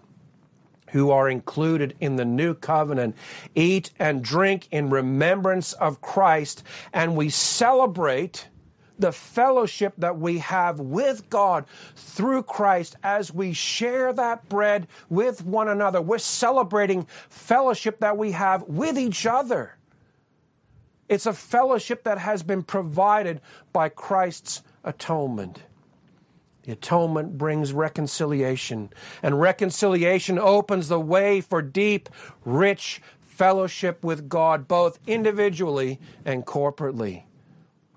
[0.92, 3.16] who are included in the new covenant,
[3.56, 8.48] eat and drink in remembrance of Christ, and we celebrate
[9.00, 15.44] the fellowship that we have with God through Christ as we share that bread with
[15.44, 16.02] one another.
[16.02, 19.76] We're celebrating fellowship that we have with each other.
[21.10, 23.42] It's a fellowship that has been provided
[23.74, 25.64] by Christ's atonement.
[26.64, 28.92] The atonement brings reconciliation,
[29.24, 32.10] and reconciliation opens the way for deep,
[32.46, 37.24] rich fellowship with God, both individually and corporately.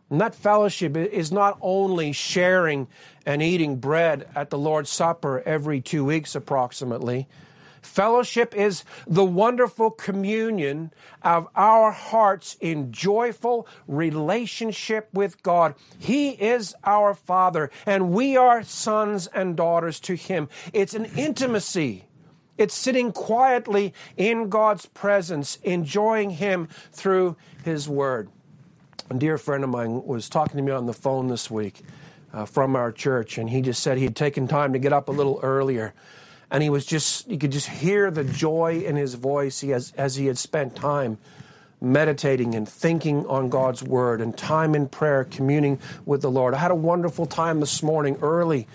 [0.08, 2.88] And that fellowship is not only sharing
[3.26, 7.26] and eating bread at the Lord's Supper every two weeks approximately.
[7.84, 10.90] Fellowship is the wonderful communion
[11.22, 15.74] of our hearts in joyful relationship with God.
[15.98, 20.48] He is our Father, and we are sons and daughters to Him.
[20.72, 22.04] It's an intimacy.
[22.56, 28.30] It's sitting quietly in God's presence, enjoying Him through His Word.
[29.10, 31.82] A dear friend of mine was talking to me on the phone this week
[32.32, 35.08] uh, from our church, and he just said he had taken time to get up
[35.08, 35.92] a little earlier.
[36.54, 39.92] And he was just, you could just hear the joy in his voice he has,
[39.96, 41.18] as he had spent time
[41.80, 46.54] meditating and thinking on God's word and time in prayer, communing with the Lord.
[46.54, 48.68] I had a wonderful time this morning early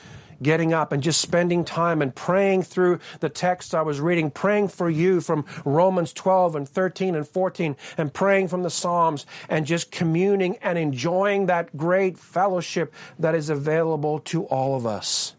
[0.44, 4.68] getting up and just spending time and praying through the text I was reading, praying
[4.68, 9.66] for you from Romans 12 and 13 and 14, and praying from the Psalms, and
[9.66, 15.34] just communing and enjoying that great fellowship that is available to all of us.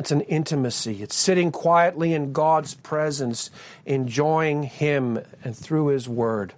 [0.00, 1.02] It's an intimacy.
[1.02, 3.50] It's sitting quietly in God's presence,
[3.84, 6.54] enjoying Him and through His Word.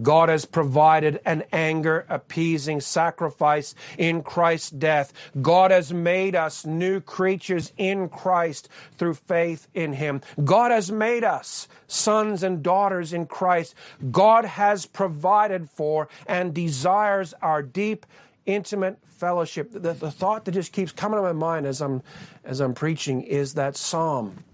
[0.00, 5.12] God has provided an anger appeasing sacrifice in Christ's death.
[5.42, 10.22] God has made us new creatures in Christ through faith in Him.
[10.42, 13.74] God has made us sons and daughters in Christ.
[14.10, 18.06] God has provided for and desires our deep,
[18.46, 19.72] intimate fellowship.
[19.72, 22.02] The, the thought that just keeps coming to my mind as I'm,
[22.44, 24.44] as I'm preaching is that psalm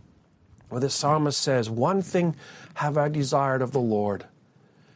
[0.68, 2.36] where the psalmist says, One thing
[2.74, 4.24] have I desired of the Lord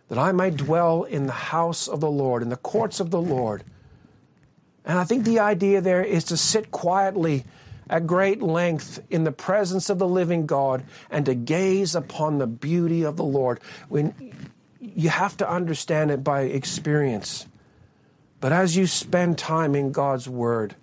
[0.09, 3.21] that I may dwell in the house of the Lord, in the courts of the
[3.21, 3.65] Lord.
[4.85, 7.45] And I think the idea there is to sit quietly
[7.89, 12.47] at great length in the presence of the living God and to gaze upon the
[12.47, 13.61] beauty of the Lord.
[13.89, 14.33] When
[14.79, 17.47] you have to understand it by experience.
[18.45, 20.77] But as you spend time in God's Word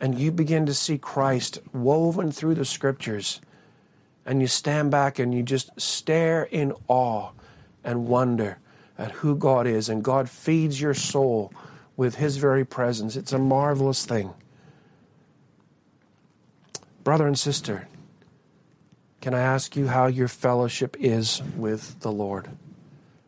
[0.00, 3.42] and you begin to see Christ woven through the Scriptures,
[4.24, 7.32] and you stand back and you just stare in awe
[7.84, 8.56] and wonder
[8.96, 11.52] at who God is, and God feeds your soul
[11.94, 13.16] with His very presence.
[13.16, 14.32] It's a marvelous thing.
[17.02, 17.86] Brother and sister,
[19.20, 22.48] can I ask you how your fellowship is with the Lord?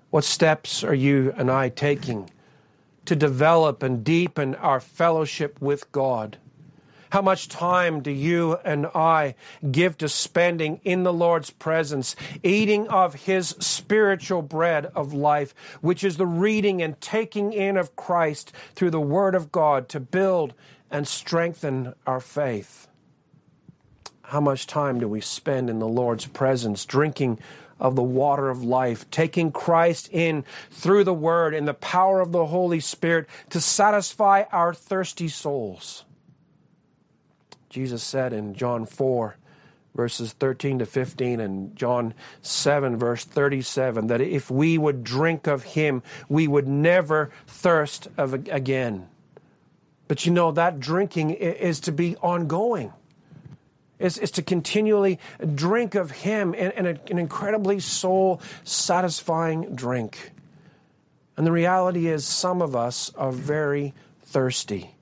[0.08, 2.30] What steps are you and I taking
[3.06, 6.38] to develop and deepen our fellowship with God?
[7.10, 9.36] How much time do you and I
[9.70, 16.02] give to spending in the Lord's presence, eating of His spiritual bread of life, which
[16.02, 20.52] is the reading and taking in of Christ through the Word of God to build
[20.90, 22.88] and strengthen our faith?
[24.22, 27.38] How much time do we spend in the Lord's presence, drinking
[27.78, 32.32] of the water of life, taking Christ in through the Word and the power of
[32.32, 36.04] the Holy Spirit to satisfy our thirsty souls?
[37.68, 39.36] Jesus said in John 4,
[39.94, 45.62] verses 13 to 15, and John 7, verse 37, that if we would drink of
[45.62, 49.08] him, we would never thirst of again.
[50.08, 52.92] But you know, that drinking is to be ongoing.
[53.98, 55.18] Is, is to continually
[55.54, 60.32] drink of Him in, in a, an incredibly soul satisfying drink.
[61.36, 64.94] And the reality is, some of us are very thirsty,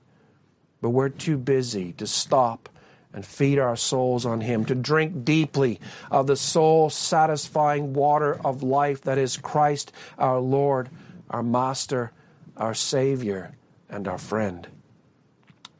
[0.81, 2.69] but we're too busy to stop
[3.13, 5.79] and feed our souls on Him, to drink deeply
[6.11, 10.89] of the soul satisfying water of life that is Christ our Lord,
[11.29, 12.11] our Master,
[12.55, 13.55] our Savior,
[13.89, 14.67] and our friend.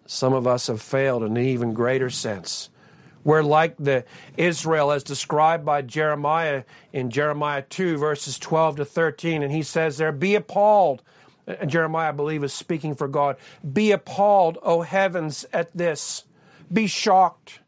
[0.05, 2.70] Some of us have failed in an even greater sense.
[3.26, 4.05] We're like the
[4.38, 6.63] Israel as described by Jeremiah
[6.93, 9.43] in Jeremiah 2, verses 12 to 13.
[9.43, 11.01] And he says there, Be appalled.
[11.47, 13.36] And Jeremiah, I believe, is speaking for God.
[13.73, 16.23] Be appalled, O heavens, at this.
[16.71, 17.59] Be shocked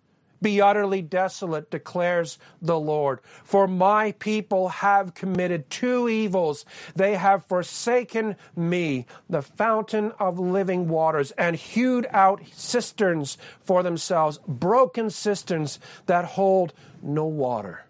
[0.41, 3.19] be utterly desolate, declares the Lord.
[3.43, 6.65] For my people have committed two evils.
[6.95, 14.39] They have forsaken me, the fountain of living waters, and hewed out cisterns for themselves,
[14.47, 17.83] broken cisterns that hold no water.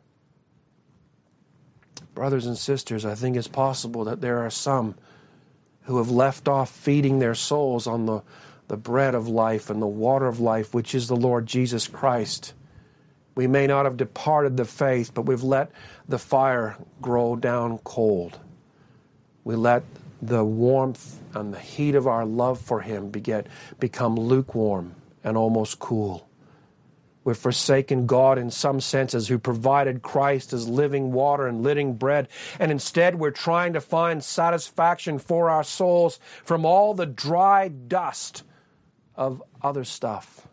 [2.13, 4.95] Brothers and sisters, I think it's possible that there are some
[5.83, 8.21] who have left off feeding their souls on the
[8.67, 12.53] the bread of life and the water of life, which is the Lord Jesus Christ.
[13.35, 15.71] We may not have departed the faith, but we've let
[16.07, 18.39] the fire grow down cold.
[19.43, 19.83] We let
[20.21, 23.47] the warmth and the heat of our love for Him beget,
[23.79, 26.27] become lukewarm and almost cool.
[27.23, 32.29] We've forsaken God in some senses, who provided Christ as living water and living bread.
[32.57, 38.43] And instead, we're trying to find satisfaction for our souls from all the dry dust
[39.17, 40.47] of other stuff.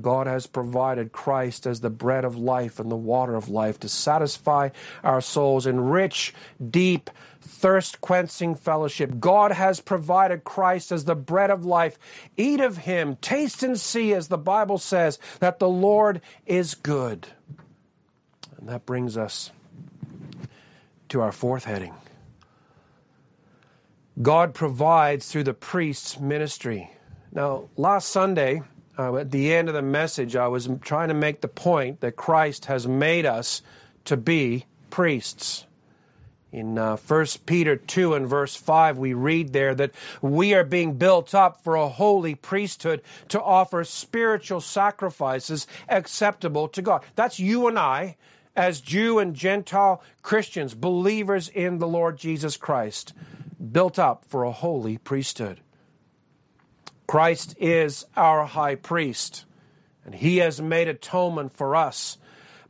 [0.00, 3.88] God has provided Christ as the bread of life and the water of life to
[3.88, 4.70] satisfy
[5.02, 6.32] our souls in rich,
[6.70, 7.10] deep,
[7.40, 9.18] thirst quenching fellowship.
[9.18, 11.98] God has provided Christ as the bread of life.
[12.36, 17.26] Eat of him, taste and see, as the Bible says, that the Lord is good.
[18.58, 19.50] And that brings us
[21.08, 21.94] to our fourth heading.
[24.20, 26.92] God provides through the priest's ministry.
[27.32, 28.62] Now, last Sunday,
[28.98, 32.16] uh, at the end of the message, I was trying to make the point that
[32.16, 33.62] Christ has made us
[34.06, 35.66] to be priests.
[36.50, 40.94] In uh, 1 Peter 2 and verse 5, we read there that we are being
[40.94, 47.04] built up for a holy priesthood to offer spiritual sacrifices acceptable to God.
[47.16, 48.16] That's you and I,
[48.56, 53.12] as Jew and Gentile Christians, believers in the Lord Jesus Christ,
[53.70, 55.60] built up for a holy priesthood.
[57.08, 59.46] Christ is our high priest,
[60.04, 62.18] and he has made atonement for us.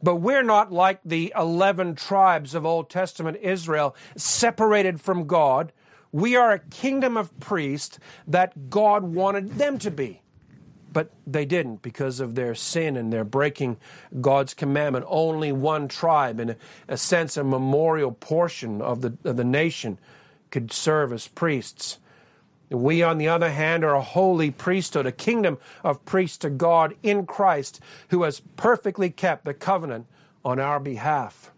[0.01, 5.73] But we're not like the 11 tribes of Old Testament Israel, separated from God.
[6.13, 10.23] We are a kingdom of priests that God wanted them to be.
[10.93, 13.77] But they didn't because of their sin and their breaking
[14.21, 15.05] God's commandment.
[15.09, 16.55] Only one tribe, in
[16.87, 19.99] a, sense, a memorial portion of the, of the nation,
[20.53, 21.99] could serve as priests.
[22.71, 26.95] We, on the other hand, are a holy priesthood, a kingdom of priests to God
[27.03, 30.07] in Christ, who has perfectly kept the covenant
[30.45, 31.51] on our behalf.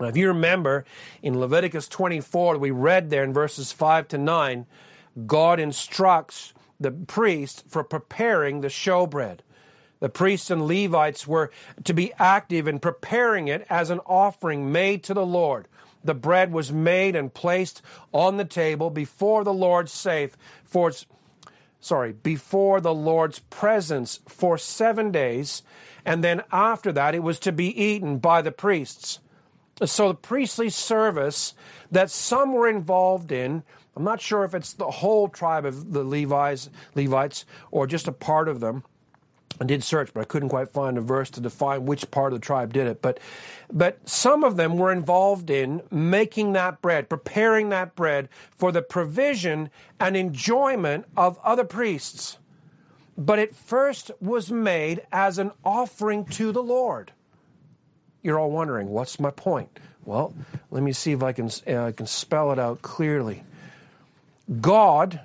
[0.00, 0.84] Now, if you remember
[1.22, 4.66] in Leviticus 24, we read there in verses 5 to 9,
[5.26, 9.40] God instructs the priest for preparing the showbread.
[10.00, 11.52] The priests and Levites were
[11.84, 15.68] to be active in preparing it as an offering made to the Lord
[16.04, 17.82] the bread was made and placed
[18.12, 20.92] on the table before the Lord's safe for
[21.80, 25.62] sorry, before the Lord's presence for 7 days,
[26.04, 29.18] and then after that it was to be eaten by the priests.
[29.84, 31.54] So the priestly service
[31.90, 33.64] that some were involved in,
[33.96, 38.12] I'm not sure if it's the whole tribe of the Levites, Levites or just a
[38.12, 38.84] part of them,
[39.62, 42.40] I did search, but I couldn't quite find a verse to define which part of
[42.40, 43.00] the tribe did it.
[43.00, 43.20] But,
[43.72, 48.82] but some of them were involved in making that bread, preparing that bread for the
[48.82, 52.38] provision and enjoyment of other priests.
[53.16, 57.12] But it first was made as an offering to the Lord.
[58.20, 59.78] You're all wondering, what's my point?
[60.04, 60.34] Well,
[60.72, 63.44] let me see if I can, uh, I can spell it out clearly.
[64.60, 65.20] God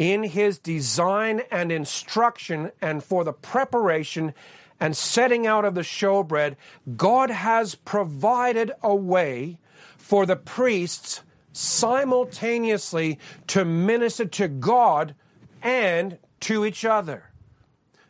[0.00, 4.32] in his design and instruction and for the preparation
[4.80, 6.56] and setting out of the showbread,
[6.96, 9.58] God has provided a way
[9.98, 11.20] for the priests
[11.52, 15.14] simultaneously to minister to God
[15.62, 17.24] and to each other.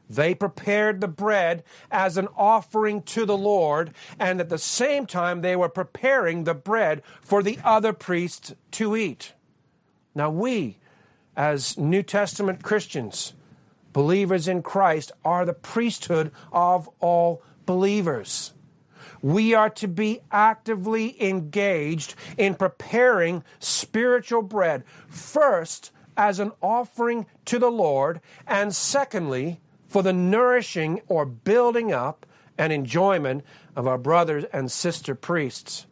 [0.09, 5.41] They prepared the bread as an offering to the Lord, and at the same time,
[5.41, 9.33] they were preparing the bread for the other priests to eat.
[10.15, 10.79] Now, we,
[11.37, 13.35] as New Testament Christians,
[13.93, 18.53] believers in Christ, are the priesthood of all believers.
[19.23, 27.59] We are to be actively engaged in preparing spiritual bread, first as an offering to
[27.59, 32.27] the Lord, and secondly, for the nourishing or building up
[32.57, 35.87] and enjoyment of our brothers and sister priests.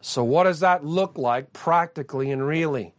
[0.00, 2.94] So, what does that look like practically and really?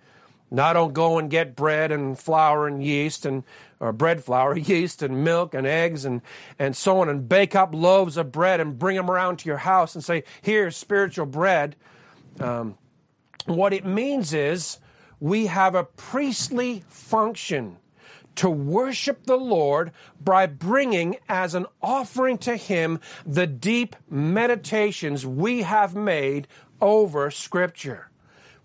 [0.56, 3.44] Now, don't go and get bread and flour and yeast and
[3.82, 6.22] or bread flour, yeast and milk and eggs and,
[6.58, 9.58] and so on and bake up loaves of bread and bring them around to your
[9.58, 11.76] house and say, here's spiritual bread.
[12.40, 12.78] Um,
[13.46, 14.80] what it means is
[15.20, 17.78] we have a priestly function
[18.36, 19.92] to worship the Lord
[20.22, 26.48] by bringing as an offering to Him the deep meditations we have made
[26.80, 28.10] over Scripture.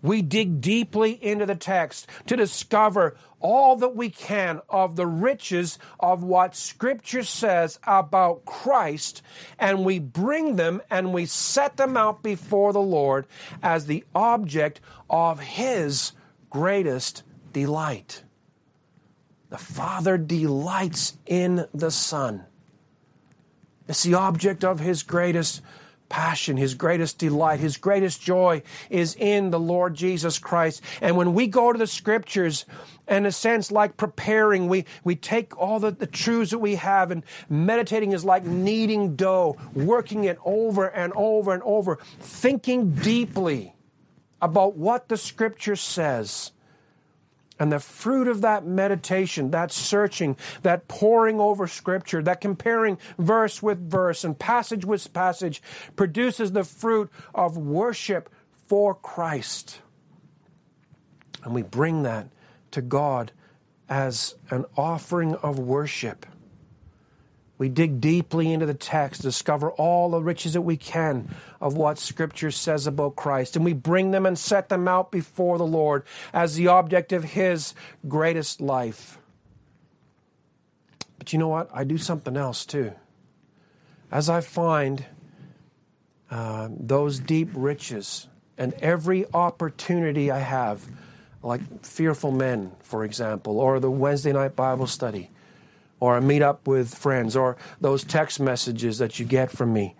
[0.01, 5.77] We dig deeply into the text to discover all that we can of the riches
[5.99, 9.21] of what Scripture says about Christ,
[9.59, 13.27] and we bring them and we set them out before the Lord
[13.61, 16.13] as the object of His
[16.49, 17.23] greatest
[17.53, 18.23] delight.
[19.49, 22.45] The Father delights in the Son.
[23.87, 25.61] It's the object of His greatest
[26.11, 30.81] passion, his greatest delight, his greatest joy is in the Lord Jesus Christ.
[30.99, 32.65] And when we go to the scriptures,
[33.07, 37.11] in a sense, like preparing, we, we take all the, the truths that we have,
[37.11, 43.73] and meditating is like kneading dough, working it over and over and over, thinking deeply
[44.41, 46.51] about what the scripture says
[47.61, 53.61] and the fruit of that meditation, that searching, that poring over Scripture, that comparing verse
[53.61, 55.61] with verse and passage with passage
[55.95, 58.31] produces the fruit of worship
[58.65, 59.79] for Christ.
[61.43, 62.29] And we bring that
[62.71, 63.31] to God
[63.87, 66.25] as an offering of worship.
[67.61, 71.29] We dig deeply into the text, discover all the riches that we can
[71.61, 75.59] of what Scripture says about Christ, and we bring them and set them out before
[75.59, 76.03] the Lord
[76.33, 77.75] as the object of His
[78.07, 79.19] greatest life.
[81.19, 81.69] But you know what?
[81.71, 82.93] I do something else too.
[84.11, 85.05] As I find
[86.31, 90.83] uh, those deep riches and every opportunity I have,
[91.43, 95.29] like Fearful Men, for example, or the Wednesday night Bible study
[96.01, 99.95] or a meet up with friends or those text messages that you get from me.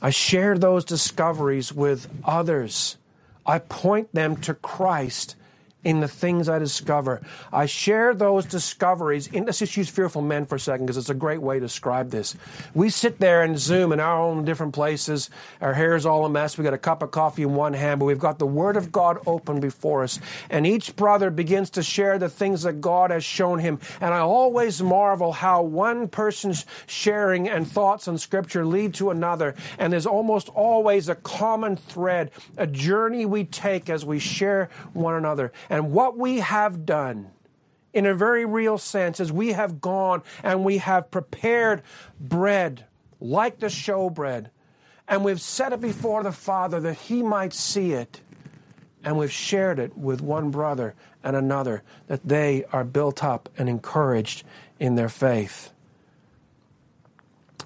[0.00, 2.96] I share those discoveries with others.
[3.44, 5.36] I point them to Christ
[5.84, 7.20] in the things I discover.
[7.52, 9.26] I share those discoveries.
[9.28, 11.60] In, let's just use fearful men for a second because it's a great way to
[11.66, 12.36] describe this.
[12.74, 15.30] We sit there and Zoom in our own different places.
[15.60, 16.56] Our hair's all a mess.
[16.56, 18.90] We got a cup of coffee in one hand, but we've got the Word of
[18.90, 20.18] God open before us.
[20.50, 23.78] And each brother begins to share the things that God has shown him.
[24.00, 29.54] And I always marvel how one person's sharing and thoughts on Scripture lead to another.
[29.78, 35.14] And there's almost always a common thread, a journey we take as we share one
[35.14, 35.52] another.
[35.92, 37.30] What we have done,
[37.92, 41.82] in a very real sense, is we have gone and we have prepared
[42.20, 42.84] bread
[43.20, 44.48] like the showbread,
[45.08, 48.20] and we've set it before the Father that He might see it,
[49.02, 53.68] and we've shared it with one brother and another that they are built up and
[53.68, 54.44] encouraged
[54.78, 55.73] in their faith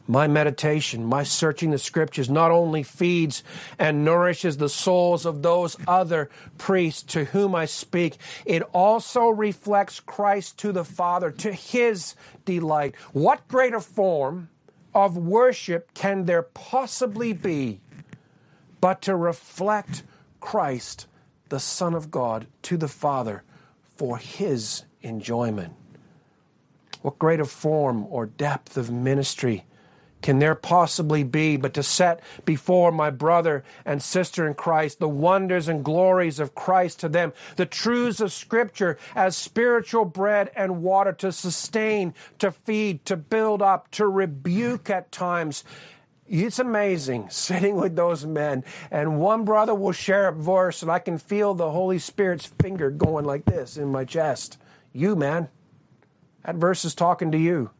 [0.08, 3.44] my meditation, my searching the scriptures not only feeds
[3.78, 10.00] and nourishes the souls of those other priests to whom I speak, it also reflects
[10.00, 12.14] Christ to the Father, to his
[12.46, 12.96] delight.
[13.12, 14.48] What greater form
[14.94, 17.80] of worship can there possibly be
[18.80, 20.04] but to reflect
[20.40, 21.06] Christ,
[21.50, 23.42] the Son of God, to the Father
[23.96, 25.74] for his enjoyment?
[27.02, 29.64] What greater form or depth of ministry?
[30.22, 35.08] Can there possibly be but to set before my brother and sister in Christ the
[35.08, 40.82] wonders and glories of Christ to them, the truths of Scripture as spiritual bread and
[40.82, 45.64] water to sustain, to feed, to build up, to rebuke at times.
[46.26, 50.98] It's amazing sitting with those men, and one brother will share a verse, and I
[50.98, 54.58] can feel the Holy Spirit's finger going like this in my chest.
[54.92, 55.48] You, man,
[56.44, 57.70] that verse is talking to you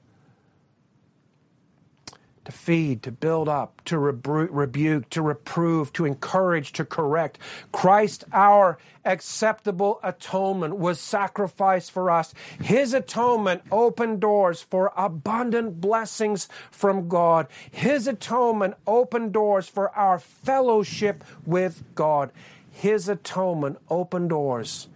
[2.49, 7.39] to feed, to build up, to rebu- rebuke, to reprove, to encourage, to correct.
[7.73, 12.33] Christ, our acceptable atonement, was sacrificed for us.
[12.63, 17.49] His atonement opened doors for abundant blessings from God.
[17.71, 22.33] His atonement opened doors for our fellowship with God.
[22.71, 24.89] His atonement opened doors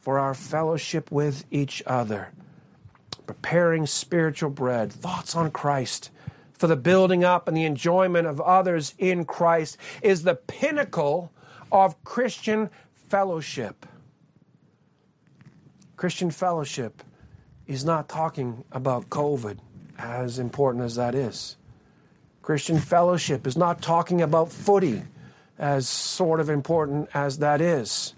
[0.00, 2.32] for our fellowship with each other.
[3.28, 6.10] Preparing spiritual bread, thoughts on Christ
[6.58, 11.32] for the building up and the enjoyment of others in Christ is the pinnacle
[11.70, 12.70] of Christian
[13.08, 13.86] fellowship.
[15.96, 17.02] Christian fellowship
[17.66, 19.58] is not talking about COVID,
[19.98, 21.56] as important as that is.
[22.42, 25.02] Christian fellowship is not talking about footy,
[25.58, 28.14] as sort of important as that is.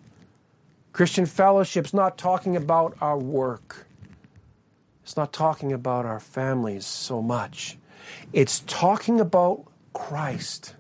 [0.93, 3.86] Christian fellowship is not talking about our work.
[5.03, 7.78] It's not talking about our families so much.
[8.33, 10.75] It's talking about Christ.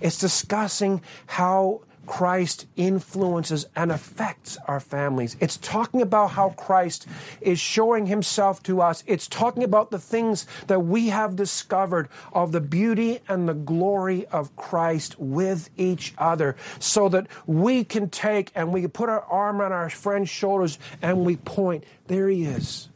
[0.00, 5.36] It's discussing how Christ influences and affects our families.
[5.38, 7.06] It's talking about how Christ
[7.40, 9.04] is showing himself to us.
[9.06, 14.26] It's talking about the things that we have discovered of the beauty and the glory
[14.26, 19.60] of Christ with each other so that we can take and we put our arm
[19.60, 22.88] on our friend's shoulders and we point, there he is.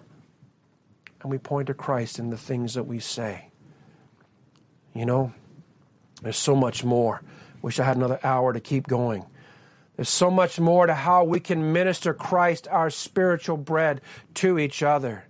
[1.22, 3.50] And we point to Christ in the things that we say.
[4.94, 5.32] You know,
[6.22, 7.20] there's so much more.
[7.62, 9.24] Wish I had another hour to keep going.
[9.96, 14.00] There's so much more to how we can minister Christ, our spiritual bread,
[14.34, 15.24] to each other.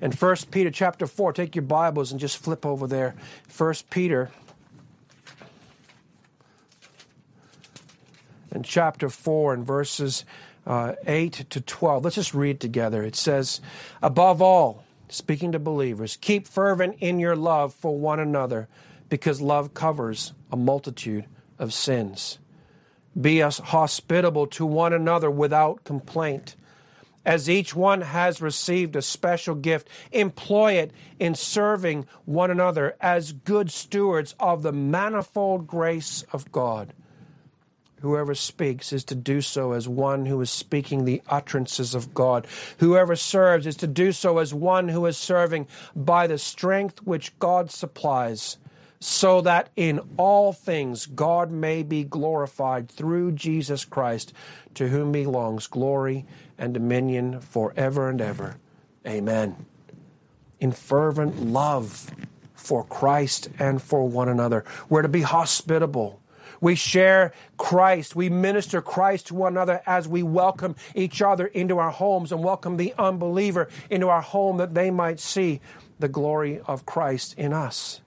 [0.00, 3.14] In 1 Peter chapter 4, take your Bibles and just flip over there.
[3.56, 4.30] 1 Peter
[8.52, 10.24] in chapter 4 and verses
[10.66, 12.04] uh, 8 to 12.
[12.04, 13.02] Let's just read together.
[13.02, 13.60] It says,
[14.02, 18.68] Above all, speaking to believers, keep fervent in your love for one another
[19.08, 21.26] because love covers a multitude
[21.58, 22.38] of sins.
[23.18, 26.56] Be us hospitable to one another without complaint.
[27.24, 33.32] As each one has received a special gift, employ it in serving one another as
[33.32, 36.92] good stewards of the manifold grace of God.
[38.00, 42.46] Whoever speaks is to do so as one who is speaking the utterances of God.
[42.78, 47.36] Whoever serves is to do so as one who is serving by the strength which
[47.38, 48.58] God supplies
[49.06, 54.32] so that in all things God may be glorified through Jesus Christ,
[54.74, 56.26] to whom belongs glory
[56.58, 58.56] and dominion forever and ever.
[59.06, 59.64] Amen.
[60.58, 62.10] In fervent love
[62.56, 66.20] for Christ and for one another, we're to be hospitable.
[66.60, 68.16] We share Christ.
[68.16, 72.42] We minister Christ to one another as we welcome each other into our homes and
[72.42, 75.60] welcome the unbeliever into our home that they might see
[76.00, 78.00] the glory of Christ in us.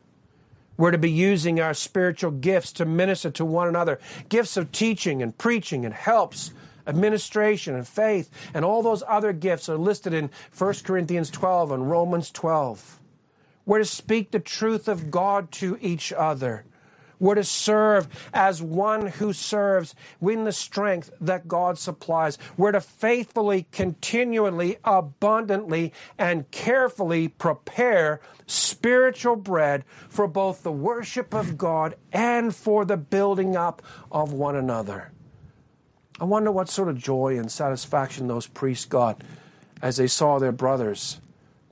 [0.79, 3.99] We're to be using our spiritual gifts to minister to one another
[4.29, 6.53] gifts of teaching and preaching and helps,
[6.87, 11.91] administration and faith, and all those other gifts are listed in 1 Corinthians 12 and
[11.91, 13.01] Romans 12.
[13.65, 16.63] We're to speak the truth of God to each other.
[17.19, 22.37] We're to serve as one who serves in the strength that God supplies.
[22.57, 31.57] We're to faithfully, continually, abundantly, and carefully prepare spiritual bread for both the worship of
[31.57, 35.11] God and for the building up of one another.
[36.19, 39.21] I wonder what sort of joy and satisfaction those priests got
[39.81, 41.19] as they saw their brothers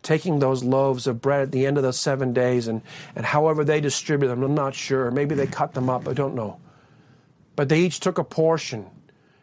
[0.08, 2.82] taking those loaves of bread at the end of those seven days and,
[3.14, 5.12] and however they distribute them, I'm not sure.
[5.12, 6.62] Maybe they cut them up, I don't know.
[7.58, 8.86] But they each took a portion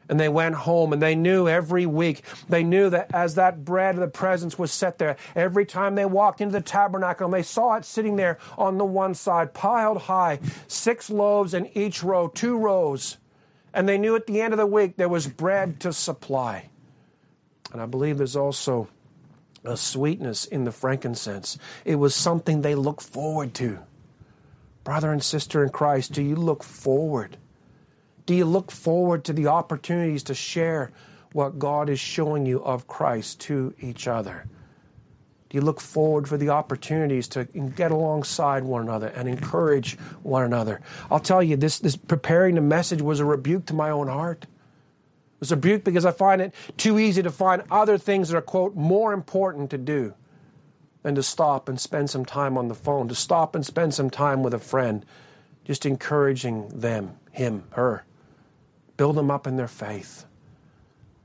[0.08, 3.96] and they went home and they knew every week, they knew that as that bread
[3.96, 7.42] of the presence was set there, every time they walked into the tabernacle and they
[7.42, 12.26] saw it sitting there on the one side, piled high, six loaves in each row,
[12.28, 13.18] two rows.
[13.74, 16.70] And they knew at the end of the week there was bread to supply.
[17.70, 18.88] And I believe there's also
[19.64, 21.58] a sweetness in the frankincense.
[21.84, 23.78] It was something they looked forward to.
[24.84, 27.38] Brother and sister in Christ, do you look forward?
[28.26, 30.92] Do you look forward to the opportunities to share
[31.32, 34.46] what God is showing you of Christ to each other?
[35.48, 40.44] Do you look forward for the opportunities to get alongside one another and encourage one
[40.44, 40.80] another?
[41.10, 44.46] I'll tell you, this, this preparing the message was a rebuke to my own heart.
[45.44, 48.42] It's a rebuke because I find it too easy to find other things that are,
[48.42, 50.14] quote, more important to do
[51.02, 54.08] than to stop and spend some time on the phone, to stop and spend some
[54.08, 55.04] time with a friend,
[55.66, 58.06] just encouraging them, him, her.
[58.96, 60.24] Build them up in their faith.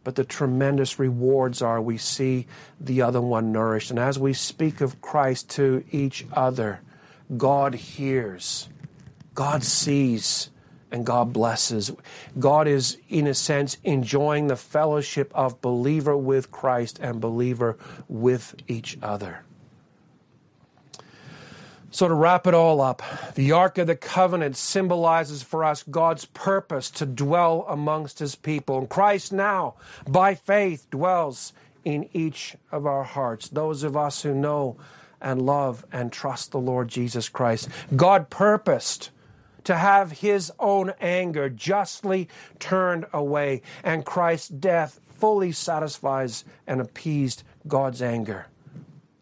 [0.03, 2.45] But the tremendous rewards are we see
[2.77, 3.89] the other one nourished.
[3.89, 6.81] And as we speak of Christ to each other,
[7.37, 8.67] God hears,
[9.33, 10.49] God sees,
[10.91, 11.91] and God blesses.
[12.37, 17.77] God is, in a sense, enjoying the fellowship of believer with Christ and believer
[18.07, 19.43] with each other.
[21.91, 23.01] So, to wrap it all up,
[23.33, 28.77] the Ark of the Covenant symbolizes for us God's purpose to dwell amongst His people.
[28.77, 29.73] And Christ now,
[30.07, 31.51] by faith, dwells
[31.83, 34.77] in each of our hearts, those of us who know
[35.19, 37.69] and love and trust the Lord Jesus Christ.
[37.95, 39.09] God purposed
[39.65, 42.29] to have His own anger justly
[42.59, 48.47] turned away, and Christ's death fully satisfies and appeased God's anger.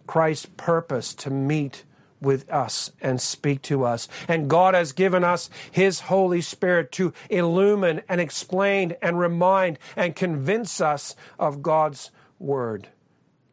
[0.05, 1.83] Christ's purpose to meet
[2.21, 4.07] with us and speak to us.
[4.27, 10.15] And God has given us His Holy Spirit to illumine and explain and remind and
[10.15, 12.87] convince us of God's Word,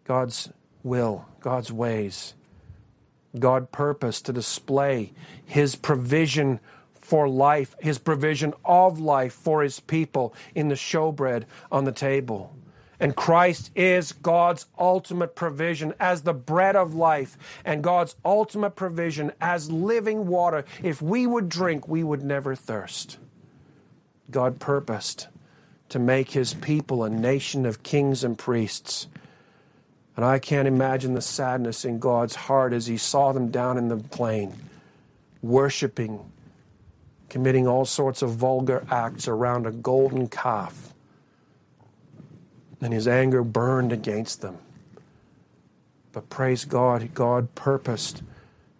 [0.04, 0.50] God's
[0.82, 2.34] will, God's ways.
[3.38, 5.12] God purposed to display
[5.44, 6.60] His provision
[6.94, 12.54] for life, His provision of life for His people in the showbread on the table.
[13.00, 19.32] And Christ is God's ultimate provision as the bread of life and God's ultimate provision
[19.40, 20.64] as living water.
[20.82, 23.18] If we would drink, we would never thirst.
[24.30, 25.28] God purposed
[25.90, 29.06] to make his people a nation of kings and priests.
[30.16, 33.88] And I can't imagine the sadness in God's heart as he saw them down in
[33.88, 34.52] the plain,
[35.42, 36.20] worshiping,
[37.28, 40.94] committing all sorts of vulgar acts around a golden calf
[42.84, 44.58] and his anger burned against them.
[46.12, 48.22] But praise God, God purposed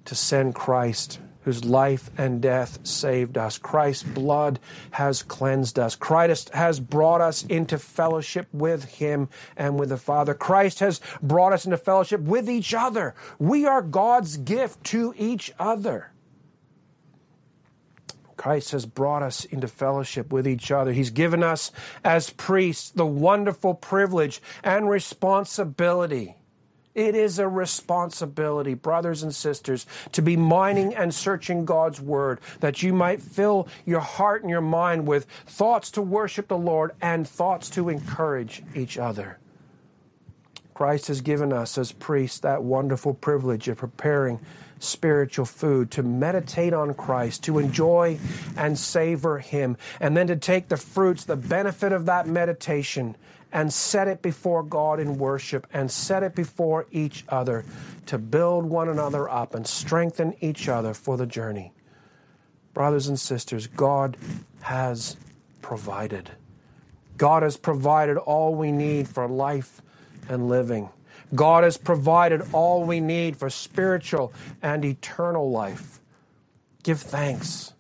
[0.05, 3.59] to send Christ, whose life and death saved us.
[3.59, 4.59] Christ's blood
[4.91, 5.95] has cleansed us.
[5.95, 10.35] Christ has brought us into fellowship with Him and with the Father.
[10.35, 13.15] Christ has brought us into fellowship with each other.
[13.39, 16.11] We are God's gift to each other.
[18.37, 20.93] Christ has brought us into fellowship with each other.
[20.93, 21.71] He's given us,
[22.05, 26.37] as priests, the wonderful privilege and responsibility.
[26.95, 32.83] It is a responsibility, brothers and sisters, to be mining and searching God's Word, that
[32.83, 37.27] you might fill your heart and your mind with thoughts to worship the Lord and
[37.27, 39.39] thoughts to encourage each other.
[40.73, 44.41] Christ has given us, as priests, that wonderful privilege of preparing
[44.79, 48.19] spiritual food, to meditate on Christ, to enjoy
[48.57, 53.17] and savor Him, and then to take the fruits, the benefit of that meditation,
[53.55, 57.65] and set it before God in worship and set it before each other
[58.07, 61.73] to build one another up and strengthen each other for the journey.
[62.75, 64.17] Brothers and sisters, God
[64.63, 65.17] has
[65.63, 66.33] provided.
[67.17, 69.81] God has provided all we need for life
[70.29, 70.91] and living.
[71.33, 74.33] God has provided all we need for spiritual
[74.63, 76.01] and eternal life.
[76.83, 77.73] Give thanks.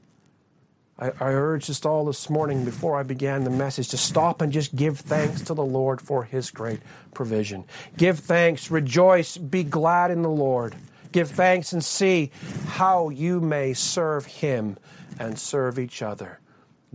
[0.98, 4.52] I, I urged us all this morning before I began the message to stop and
[4.52, 6.80] just give thanks to the Lord for his great
[7.12, 7.64] provision.
[7.96, 10.74] Give thanks, rejoice, be glad in the Lord.
[11.12, 12.30] Give thanks and see
[12.66, 14.76] how you may serve him
[15.18, 16.40] and serve each other.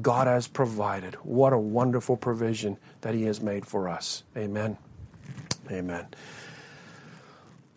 [0.01, 1.15] God has provided.
[1.15, 4.23] What a wonderful provision that he has made for us.
[4.37, 4.77] Amen.
[5.69, 6.07] Amen.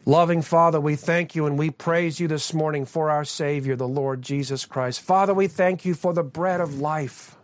[0.04, 3.86] Loving Father, we thank you and we praise you this morning for our Savior, the
[3.86, 5.00] Lord Jesus Christ.
[5.00, 7.36] Father, we thank you for the bread of life.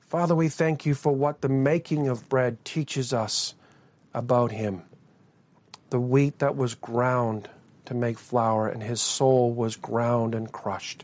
[0.00, 3.54] Father, we thank you for what the making of bread teaches us
[4.12, 4.82] about Him.
[5.88, 7.48] The wheat that was ground
[7.86, 11.02] to make flour, and His soul was ground and crushed.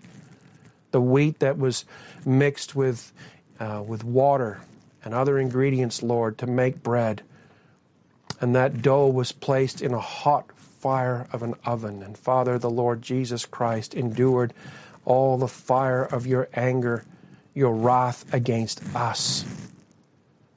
[0.90, 1.86] The wheat that was
[2.26, 3.14] mixed with,
[3.58, 4.60] uh, with water
[5.02, 7.22] and other ingredients, Lord, to make bread.
[8.42, 10.50] And that dough was placed in a hot
[10.82, 12.02] fire of an oven.
[12.02, 14.52] And Father, the Lord Jesus Christ endured
[15.04, 17.04] all the fire of your anger,
[17.54, 19.44] your wrath against us.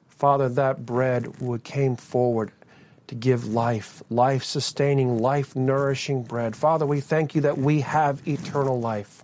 [0.08, 2.50] Father, that bread would came forward
[3.06, 6.56] to give life, life sustaining, life nourishing bread.
[6.56, 9.22] Father, we thank you that we have eternal life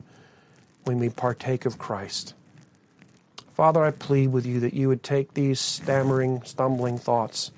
[0.84, 2.34] when we partake of Christ.
[3.54, 7.50] Father, I plead with you that you would take these stammering, stumbling thoughts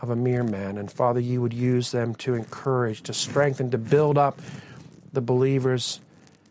[0.00, 0.78] of a mere man.
[0.78, 4.40] And Father, you would use them to encourage, to strengthen, to build up
[5.12, 6.00] the believers.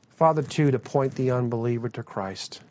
[0.10, 2.62] Father, too, to point the unbeliever to Christ.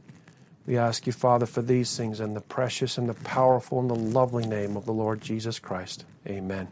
[0.67, 3.95] We ask you, Father, for these things in the precious and the powerful and the
[3.95, 6.05] lovely name of the Lord Jesus Christ.
[6.27, 6.69] Amen.